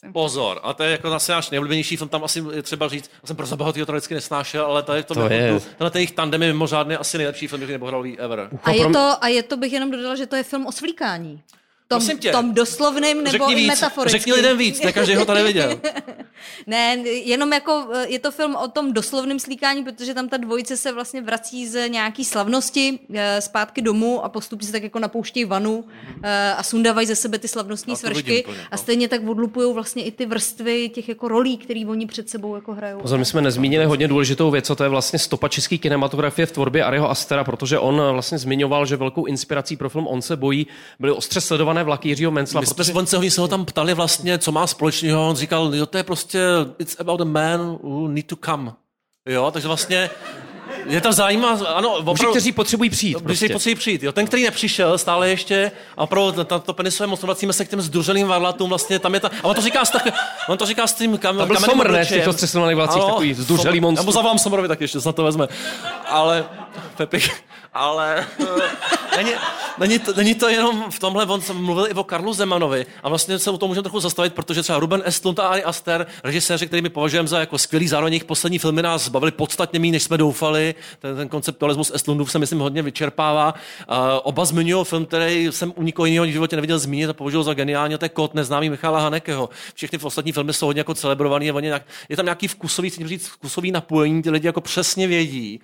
[0.00, 3.10] Jsem Pozor, a to je jako zase náš nejoblíbenější film, tam asi je třeba říct,
[3.22, 5.60] já jsem pro zabahatýho to vždycky nesnášel, ale to je to, To jako je.
[5.60, 8.48] tenhle ten jejich tandem je mimořádně asi nejlepší film, který Bohdalový ever.
[8.62, 11.42] A je, to, a je to, bych jenom dodala, že to je film o svlíkání.
[11.88, 12.30] Tom, Prosím tě.
[12.30, 14.20] tom doslovným nebo Řekni i víc, metaforickým.
[14.20, 15.80] řekni lidem víc, ne každý ho tady viděl.
[16.66, 20.76] Ne, jenom jako eh, je to film o tom doslovném slíkání, protože tam ta dvojice
[20.76, 25.44] se vlastně vrací z nějaký slavnosti eh, zpátky domů a postupně se tak jako napouštějí
[25.44, 25.84] vanu
[26.22, 28.54] eh, a sundávají ze sebe ty slavnostní vidím svršky no.
[28.70, 32.54] a stejně tak odlupují vlastně i ty vrstvy těch jako rolí, které oni před sebou
[32.54, 33.00] jako hrajou.
[33.00, 36.52] Pozor, my jsme nezmínili hodně důležitou věc, a to je vlastně stopa české kinematografie v
[36.52, 40.66] tvorbě Ariho Astera, protože on vlastně zmiňoval, že velkou inspirací pro film On se bojí
[40.98, 42.60] byly ostře sledované vlaky Jiřího Mencla.
[42.60, 42.92] My jsme protože...
[42.92, 45.86] se, oni se, oni se ho tam ptali vlastně, co má společného, on říkal, jo,
[45.86, 46.40] to je prostě,
[46.78, 48.72] it's about a man who need to come.
[49.28, 50.10] Jo, takže vlastně
[50.86, 53.22] je tam zajímá, ano, Muži, opravdu, kteří potřebují přijít.
[53.22, 53.46] Prostě.
[53.46, 54.02] si potřebují přijít.
[54.02, 54.12] Jo.
[54.12, 57.80] Ten, který nepřišel, stále ještě, a opravdu to, to penisové moc vracíme se k těm
[57.80, 60.08] združeným varlatům, vlastně tam je ta, a on to říká s, tak,
[60.48, 63.34] on to říká s tím kam, To byl Somr, ne, v těch ostřeslovaných vlacích, takový
[63.34, 63.82] združelý Somr.
[63.82, 64.04] monstrum.
[64.04, 65.48] Já mu zavolám Somrovi taky ještě, snad to vezme.
[66.08, 66.44] Ale,
[66.96, 67.30] Pepik,
[67.72, 68.26] ale
[69.16, 69.30] není,
[69.78, 73.38] není, to, není to jenom v tomhle, on mluvil i o Karlu Zemanovi a vlastně
[73.38, 76.82] se o tom můžeme trochu zastavit, protože třeba Ruben Estlund a Ari Aster, režiséři, který
[76.82, 80.18] my považujeme za jako skvělý, zároveň jejich poslední filmy nás bavili podstatně méně, než jsme
[80.18, 80.74] doufali.
[80.98, 83.54] Ten, ten konceptualismus Estlundův se myslím hodně vyčerpává.
[83.54, 87.42] Uh, oba zmiňují film, který jsem u nikoho jiného v životě neviděl zmínit a považuji
[87.42, 89.48] za geniální, to je Kot neznámý Michala Hanekeho.
[89.74, 93.70] Všechny ostatní filmy jsou hodně jako celebrovaný, oni nějak, je tam nějaký vkusový, říct, vkusový
[93.70, 95.60] napojení, ty lidi jako přesně vědí.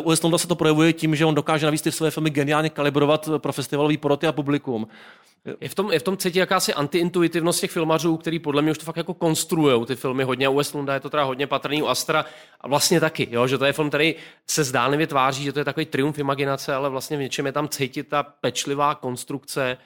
[0.00, 2.70] Uh, u Estlunda se to projevuje tím, že on dokáže navíc ty své filmy geniálně
[2.70, 4.88] kalibrovat pro festivalový poroty a publikum.
[5.60, 8.78] Je v tom, je v tom cítit jakási antiintuitivnost těch filmařů, který podle mě už
[8.78, 10.48] to fakt jako konstruují ty filmy hodně.
[10.48, 12.24] U Westlunda je to teda hodně patrný, u Astra
[12.60, 14.14] a vlastně taky, jo, že to je film, který
[14.46, 17.68] se zdánlivě tváří, že to je takový triumf imaginace, ale vlastně v něčem je tam
[17.68, 19.76] cítit ta pečlivá konstrukce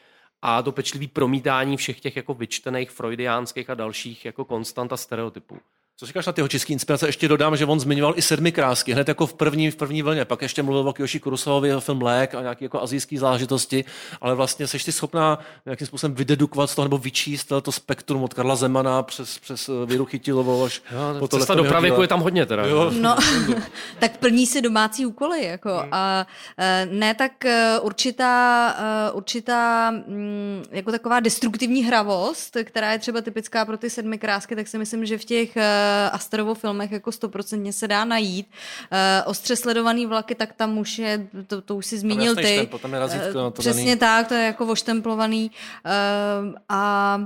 [0.42, 5.58] a to pečlivý promítání všech těch jako vyčtených freudiánských a dalších jako konstant a stereotypů.
[5.98, 7.08] Co říkáš na ty české inspirace?
[7.08, 10.24] Ještě dodám, že on zmiňoval i sedmi krásky, hned jako v první, v první vlně.
[10.24, 13.84] Pak ještě mluvil o Kyoshi Kurosawovi, jeho film Lék a nějaké jako azijské záležitosti,
[14.20, 18.34] ale vlastně seš ty schopná nějakým způsobem vydedukovat z toho nebo vyčíst to spektrum od
[18.34, 22.20] Karla Zemana přes, přes eh, Věru Chytilovou až Jo, po cesta do pravěku je tam
[22.20, 22.66] hodně teda.
[22.66, 22.90] Jo.
[23.00, 23.16] No,
[23.98, 25.44] tak plní si domácí úkoly.
[25.44, 25.84] Jako.
[25.92, 26.26] A
[26.58, 28.76] eh, ne tak eh, určitá,
[29.12, 34.68] určitá mm, jako taková destruktivní hravost, která je třeba typická pro ty sedmi krásky, tak
[34.68, 35.56] si myslím, že v těch
[36.12, 38.46] Asterovo filmech jako stoprocentně se dá najít.
[38.92, 42.52] Uh, ostře sledovaný vlaky, tak tam už je, to, to už si zmínil jasný ty.
[42.54, 43.98] štempel, tam je razítko Eh, na to Přesně daný.
[43.98, 45.50] tak, to je jako oštemplovaný.
[45.86, 47.18] Uh, a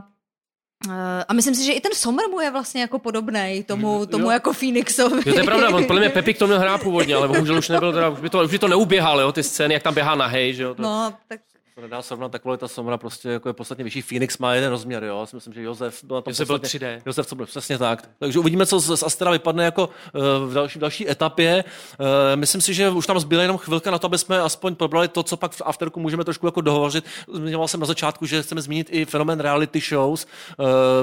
[0.91, 4.25] eh, a myslím si, že i ten Sommer mu je vlastně jako podobný tomu, tomu
[4.25, 4.31] Jo.
[4.31, 5.23] jako Phoenixovi.
[5.27, 7.69] Jo, to je pravda, on podle mě Pepik to měl hrát původně, ale bohužel už
[7.69, 10.15] nebyl, teda, už by to, už by to neuběhal, jo, ty scény, jak tam běhá
[10.15, 10.75] nahej, že jo.
[10.75, 10.83] To...
[10.83, 11.41] No, tak
[11.75, 14.03] To nedá srovnat, ta kvalita Somra prostě jako je podstatně vyšší.
[14.03, 15.21] Phoenix má jeden rozměr, jo.
[15.21, 17.03] Já si myslím, že Josef byl na tom Josef byl podstatně- 3D.
[17.07, 18.09] Josef, co byl přesně tak.
[18.19, 21.65] Takže uvidíme, co z, z Astra vypadne jako uh, v další, v další etapě.
[22.01, 25.09] Uh, myslím si, že už tam zbyla jenom chvilka na to, aby jsme aspoň probrali
[25.09, 27.05] to, co pak v Afterku můžeme trošku jako dohovořit.
[27.35, 30.27] Zmiňoval jsem na začátku, že chceme zmínit i fenomén reality shows.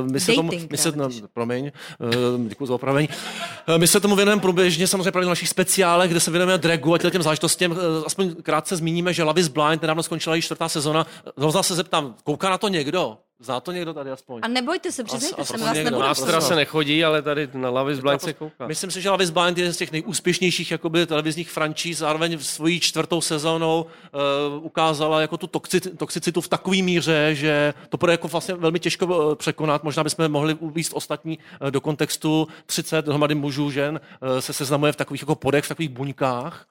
[0.01, 1.71] Uh, my se tomu, my se, no, promiň,
[2.35, 3.09] uh, děkuji za opravení.
[3.69, 6.93] Uh, my se tomu věnujeme průběžně, samozřejmě právě v našich speciálech, kde se věnujeme dragu
[6.93, 7.71] a těm záležitostem.
[7.71, 11.05] Uh, aspoň krátce zmíníme, že Love is Blind nedávno skončila již čtvrtá sezona.
[11.37, 13.17] Znovu se zeptám, kouká na to někdo?
[13.39, 14.39] Zná to někdo tady aspoň?
[14.43, 17.99] a nebojte se, přiznejte se, vás Na Astra se nechodí, ale tady na Love is
[17.99, 18.67] Blind se kouká.
[18.67, 22.37] Myslím si, že Love is Blind je jeden z těch nejúspěšnějších jakoby, televizních franšíz, zároveň
[22.37, 27.97] v svojí čtvrtou sezónou uh, ukázala jako tu toxi- toxicitu v takové míře, že to
[27.97, 29.83] bude jako vlastně velmi těžko eh, překonat.
[29.83, 34.91] Možná bychom mohli uvíct ostatní eh, do kontextu 30 dohromady mužů, žen eh, se seznamuje
[34.91, 36.65] v takových jako podech, v takových buňkách.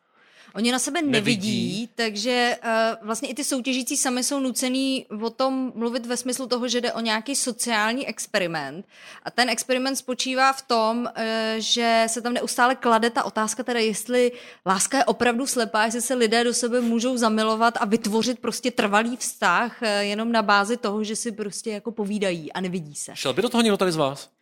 [0.57, 1.13] Oni na sebe Nevidí.
[1.13, 6.47] nevidí, takže uh, vlastně i ty soutěžící sami jsou nucený o tom mluvit ve smyslu
[6.47, 8.87] toho, že jde o nějaký sociální experiment.
[9.23, 11.23] A ten experiment spočívá v tom, uh,
[11.59, 14.33] že se tam neustále klade ta otázka, teda jestli
[14.67, 19.17] láska je opravdu slepá, jestli se lidé do sebe můžou zamilovat a vytvořit prostě trvalý
[19.17, 23.13] vztah uh, jenom na bázi toho, že si prostě jako povídají a nevidí se.
[23.15, 24.36] Šel by do toho někdo tady z vás?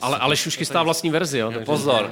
[0.00, 1.50] Ale Aleš už chystá vlastní verzi, jo.
[1.50, 2.10] takže- Pozor.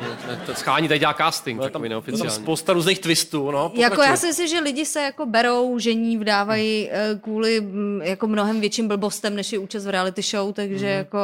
[0.54, 2.30] Schání tady dělá casting, takový je tam neoficiální.
[2.42, 3.50] spousta různých twistů.
[3.50, 4.10] No, Jako pokračuj.
[4.10, 8.60] já si myslím, že lidi se jako berou, žení, vdávají eh, kvůli mm, jako mnohem
[8.60, 10.94] větším blbostem, než je účast v reality show, takže Mhm.
[10.96, 11.18] jako,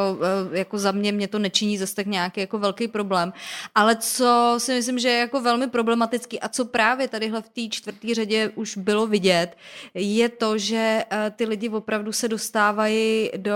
[0.53, 3.33] eh, jako za mě mě to nečiní zase tak nějaký jako velký problém.
[3.75, 7.61] Ale co si myslím, že je jako velmi problematický a co právě tadyhle v té
[7.75, 9.57] čtvrté řadě už bylo vidět,
[9.93, 13.53] je to, že eh, ty lidi opravdu se dostávají do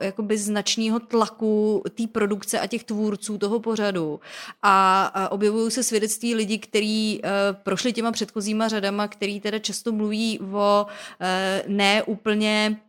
[0.00, 4.20] jakoby značného tlaku té produkce a těch tvůrců toho pořadu.
[4.62, 7.30] A, objevují se svědectví lidí, kteří uh,
[7.62, 11.26] prošli těma předchozíma řadama, který teda často mluví o uh,
[11.66, 12.80] ne úplně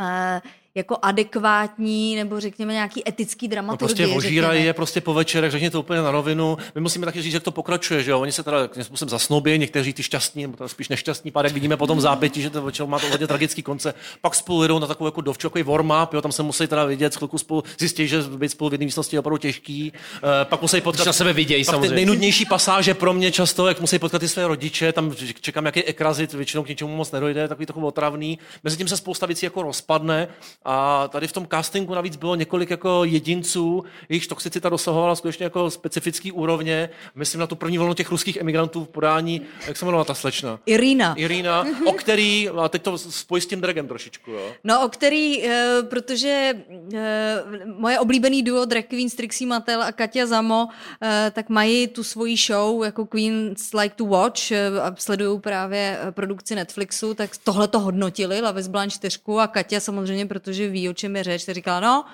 [0.00, 0.40] uh,
[0.76, 3.86] jako adekvátní nebo řekněme nějaký etický No dramaturgii.
[3.96, 4.66] prostě ožírají řekněme.
[4.66, 6.56] je prostě po večerech, řekněte to úplně na rovinu.
[6.74, 8.20] My musíme taky říct, jak to pokračuje, že jo?
[8.20, 11.54] Oni se teda nějakým způsobem zasnoubí, někteří ty šťastní, nebo teda spíš nešťastní pár, jak
[11.54, 13.94] vidíme potom v zápětí, že to večer má to hodně tragický konce.
[14.20, 16.20] Pak spolu jedou na takovou jako dovču, takový warm-up, jo?
[16.22, 19.20] tam se musí teda vidět, chvilku spolu zjistit, že být spolu v jedné místnosti je
[19.20, 19.92] opravdu těžký.
[20.42, 20.98] E, pak musí potkat.
[20.98, 21.94] Když na sebe vidějí, pak ty samozřejmě.
[21.96, 26.32] nejnudnější pasáže pro mě často, jak musí potkat ty své rodiče, tam čekám, jaký ekrazit,
[26.32, 28.38] většinou k ničemu moc nedojde, takový trochu otravný.
[28.64, 30.28] Mezi tím se spousta věcí jako rozpadne
[30.66, 35.70] a tady v tom castingu navíc bylo několik jako jedinců, jejichž toxicita dosahovala skutečně jako
[35.70, 36.90] specifický úrovně.
[37.14, 40.58] Myslím na tu první vlnu těch ruských emigrantů v podání, jak se jmenovala ta slečna?
[40.66, 41.14] Irina.
[41.14, 44.52] Irina, o který, a teď to spojí s tím dragem trošičku, jo.
[44.64, 46.54] No, o který, eh, protože
[46.94, 50.68] eh, moje oblíbený duo Drag Queens Trixie Mattel a Katia Zamo,
[51.02, 54.52] eh, tak mají tu svoji show jako Queens Like to Watch
[54.82, 59.80] a sledují právě produkci Netflixu, tak tohle to hodnotili, La Vis Blanche 4 a Katia
[59.80, 62.04] samozřejmě, protože ví, o čem je řeč, říkala, no,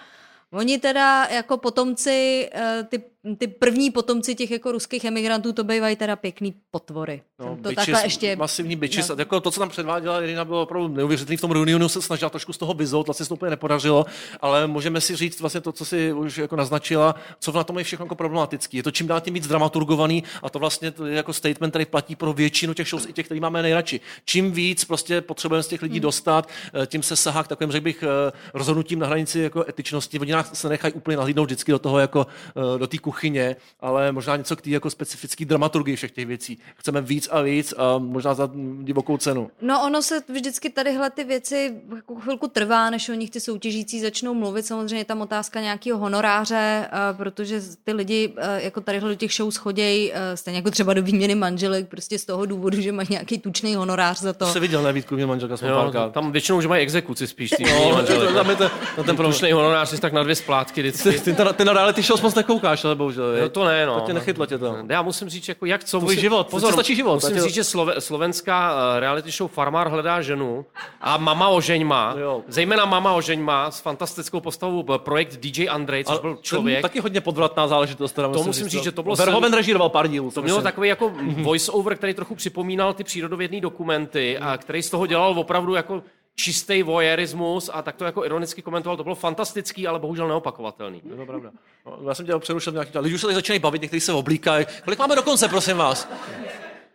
[0.52, 3.02] Oni teda jako potomci, eh, ty,
[3.38, 7.22] ty první potomci těch jako ruských emigrantů, to bývají teda pěkný potvory.
[7.38, 8.36] No, to bitches, takhle ještě...
[8.36, 9.08] Masivní bitches.
[9.08, 9.14] No.
[9.18, 11.36] Jako to, co tam předváděla Irina, bylo opravdu neuvěřitelné.
[11.36, 14.06] V tom reunionu se snažila trošku z toho vyzout, vlastně se to úplně nepodařilo,
[14.40, 17.84] ale můžeme si říct vlastně to, co si už jako naznačila, co na tom je
[17.84, 18.76] všechno jako problematický.
[18.76, 21.84] Je to čím dál tím víc dramaturgovaný a to vlastně to je jako statement, který
[21.84, 24.00] platí pro většinu těch shows, i těch, který máme nejradši.
[24.24, 26.48] Čím víc prostě potřebujeme z těch lidí dostat,
[26.82, 30.18] eh, tím se sahá k takovým, řekl bych, eh, rozhodnutím na hranici jako etičnosti.
[30.18, 32.26] Oni se nechají úplně nahlídnout vždycky do toho jako
[32.74, 36.58] eh, do té kuchyně, ale možná něco k té jako specifické dramaturgii všech těch věcí.
[36.76, 38.50] Chceme víc a víc a možná za
[38.82, 39.50] divokou cenu.
[39.62, 44.00] No ono se vždycky tadyhle ty věci jako chvilku trvá, než o nich ty soutěžící
[44.00, 44.66] začnou mluvit.
[44.66, 49.32] Samozřejmě je tam otázka nějakého honoráře, eh, protože ty lidi eh, jako tadyhle do těch
[49.32, 53.08] show schodějí, eh, stejně jako třeba do výměny manželek, prostě z toho důvodu, že mají
[53.10, 54.46] nějaký tučný honorář za to.
[54.46, 57.50] To se viděl, ne, Vítku, mě manželka Jo, tam většinou už mají exekuci spíš.
[57.50, 58.02] Ty No,
[58.34, 59.32] tam je to, no, ten problém.
[59.32, 61.20] Slušný honorář je tak na dvě splátky vždycky.
[61.20, 63.36] Ty, ty, na, ty na reality show moc nekoukáš, ale bohužel.
[63.40, 64.00] No to ne, no.
[64.00, 64.76] To tě nechytlo tě to.
[64.88, 65.98] Já musím říct, jako jak co...
[65.98, 69.30] Tvůj musím, život, to ti stačí život, Musím je- říct, že slove, slovenská eh, reality
[69.30, 70.64] show Farmár hledá ženu
[71.00, 72.42] a Mama ožeňma, Jo.
[72.48, 76.82] zejména Mama ožeňma s fantastickou postavou eh, projekt DJ Andrej, což Ale byl to člověk.
[76.82, 78.12] Taky hodně podvratná záležitost.
[78.12, 80.30] Teda To musím říct, že to bylo Verhoeven režíroval pár dílů.
[80.30, 85.06] To mělo takový jako voice-over, který trochu připomínal ty přírodovědné dokumenty a který z toho
[85.06, 86.02] dělal opravdu jako
[86.34, 88.96] čistý voyeurismus a tak to jako ironicky komentoval.
[88.96, 91.02] To bylo fantastický, ale bohužel neopakovatelný.
[91.10, 91.50] Je to pravda.
[91.86, 94.66] No, já jsem tě přerušil nějaký lidi už se tady začínají bavit, někteří se oblíkají.
[94.84, 96.08] Kolik máme do konce, prosím vás?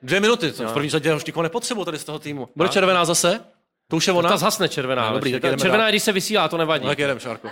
[0.01, 2.49] Dvě minuty, to v první řadě už nikoho nepotřebuji tady z toho týmu.
[2.55, 3.39] Bude červená zase?
[3.89, 4.29] To už je ona?
[4.29, 5.07] Ta zhasne červená.
[5.07, 5.91] No, dobrý, tak ta jedeme červená, dál.
[5.91, 6.83] když se vysílá, to nevadí.
[6.87, 7.49] No, tak jedem, Šárko.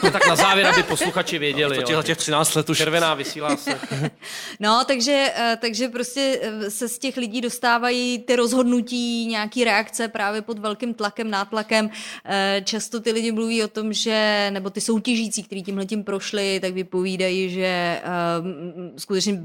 [0.00, 1.74] To tak na závěr, aby posluchači věděli.
[1.74, 1.86] To jo.
[1.86, 2.78] těchhle těch 13 let už.
[2.78, 3.78] Červená vysílá se.
[4.60, 10.08] No, takže, eh, takže prostě eh, se z těch lidí dostávají ty rozhodnutí, nějaký reakce
[10.08, 11.90] právě pod velkým tlakem, nátlakem.
[12.24, 16.60] Eh, Často ty lidi mluví o tom, že, nebo ty soutěžící, kteří tímhle tím prošli,
[16.60, 18.02] tak vypovídají, že eh,
[18.96, 19.40] skutečně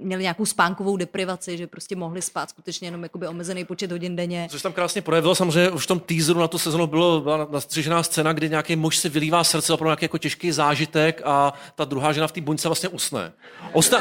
[0.00, 4.48] měli nějakou spánkovou deprivaci, že prostě mohli spát skutečně jenom jakoby omezený počet hodin denně.
[4.50, 8.02] Což tam krásně projevilo, samozřejmě už v tom teaseru na tu sezonu bylo, byla nastřižená
[8.02, 12.12] scéna, kdy nějaký muž si vylívá srdce opravdu nějaký jako těžký zážitek a ta druhá
[12.12, 13.32] žena v té buňce vlastně usne.
[13.72, 13.98] Usne,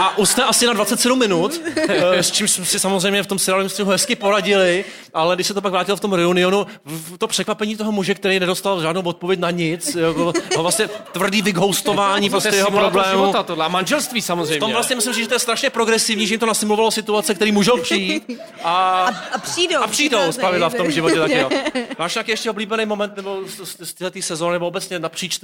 [0.00, 3.68] a usne asi na 27 minut, eh, s čím jsme si samozřejmě v tom seriálu
[3.84, 4.84] hezky poradili,
[5.14, 8.40] ale když se to pak vrátilo v tom reunionu, v- to překvapení toho muže, který
[8.40, 13.10] nedostal žádnou odpověď na nic, jako, no vlastně tvrdý vyghostování To je prostě jeho problému.
[13.10, 13.64] života, tohle.
[13.64, 14.56] A manželství samozřejmě.
[14.56, 17.52] V tom vlastně myslím, že to je strašně progresivní, že jim to nasimulovalo situace, které
[17.52, 18.24] můžou přijít.
[18.64, 19.82] A, A přijdou.
[19.82, 20.32] a přijdou přicházejí.
[20.32, 21.50] z pravidla v tom životě taky, jo.
[21.98, 25.40] Máš nějaký ještě oblíbený moment nebo z, z, z této sezóny, nebo obecně napříč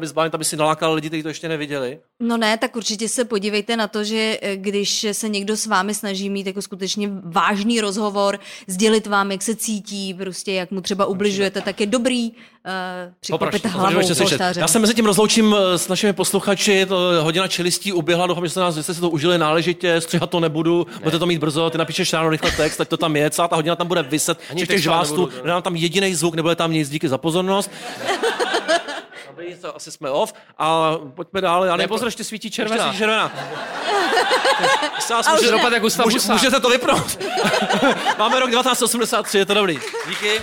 [0.00, 1.98] Vizbáň, aby si nalákal lidi, kteří to ještě neviděli?
[2.20, 5.94] No ne, tak určitě se podívejte na to, že eh, když se někdo s vámi
[5.94, 11.06] snaží mít jako skutečně vážný rozhovor, sdělit vám, jak se cítí, prostě jak mu třeba
[11.06, 12.36] ubližujete, tak je dobrý uh,
[13.20, 14.00] překvapit Poprašte, hlavou.
[14.56, 18.50] Já se mezi tím rozloučím eh, s našimi posluchači, to hodina čelistí uběhla, doufám, že
[18.50, 20.98] jste, nás, že jste si to užili náležitě, stříhat to nebudu, ne.
[20.98, 23.56] budete to mít brzo, ty napíšeš ráno rychle text, ať to tam je, celá ta
[23.56, 26.90] hodina tam bude vyset, Ani všech těch žvástů, nedám tam jediný zvuk, nebude tam nic,
[26.90, 27.70] díky za pozornost.
[29.36, 30.32] Dobrý, to asi jsme off.
[30.58, 31.64] A pojďme dál.
[31.64, 32.84] Já Nepozor, ještě svítí Ještě červená.
[32.84, 33.32] svítí červená.
[35.20, 36.32] Už může- dopad jak může- Husák.
[36.36, 37.18] Můžete to vypnout.
[38.18, 39.80] Máme rok 1983, je to dobrý.
[40.08, 40.40] Díky.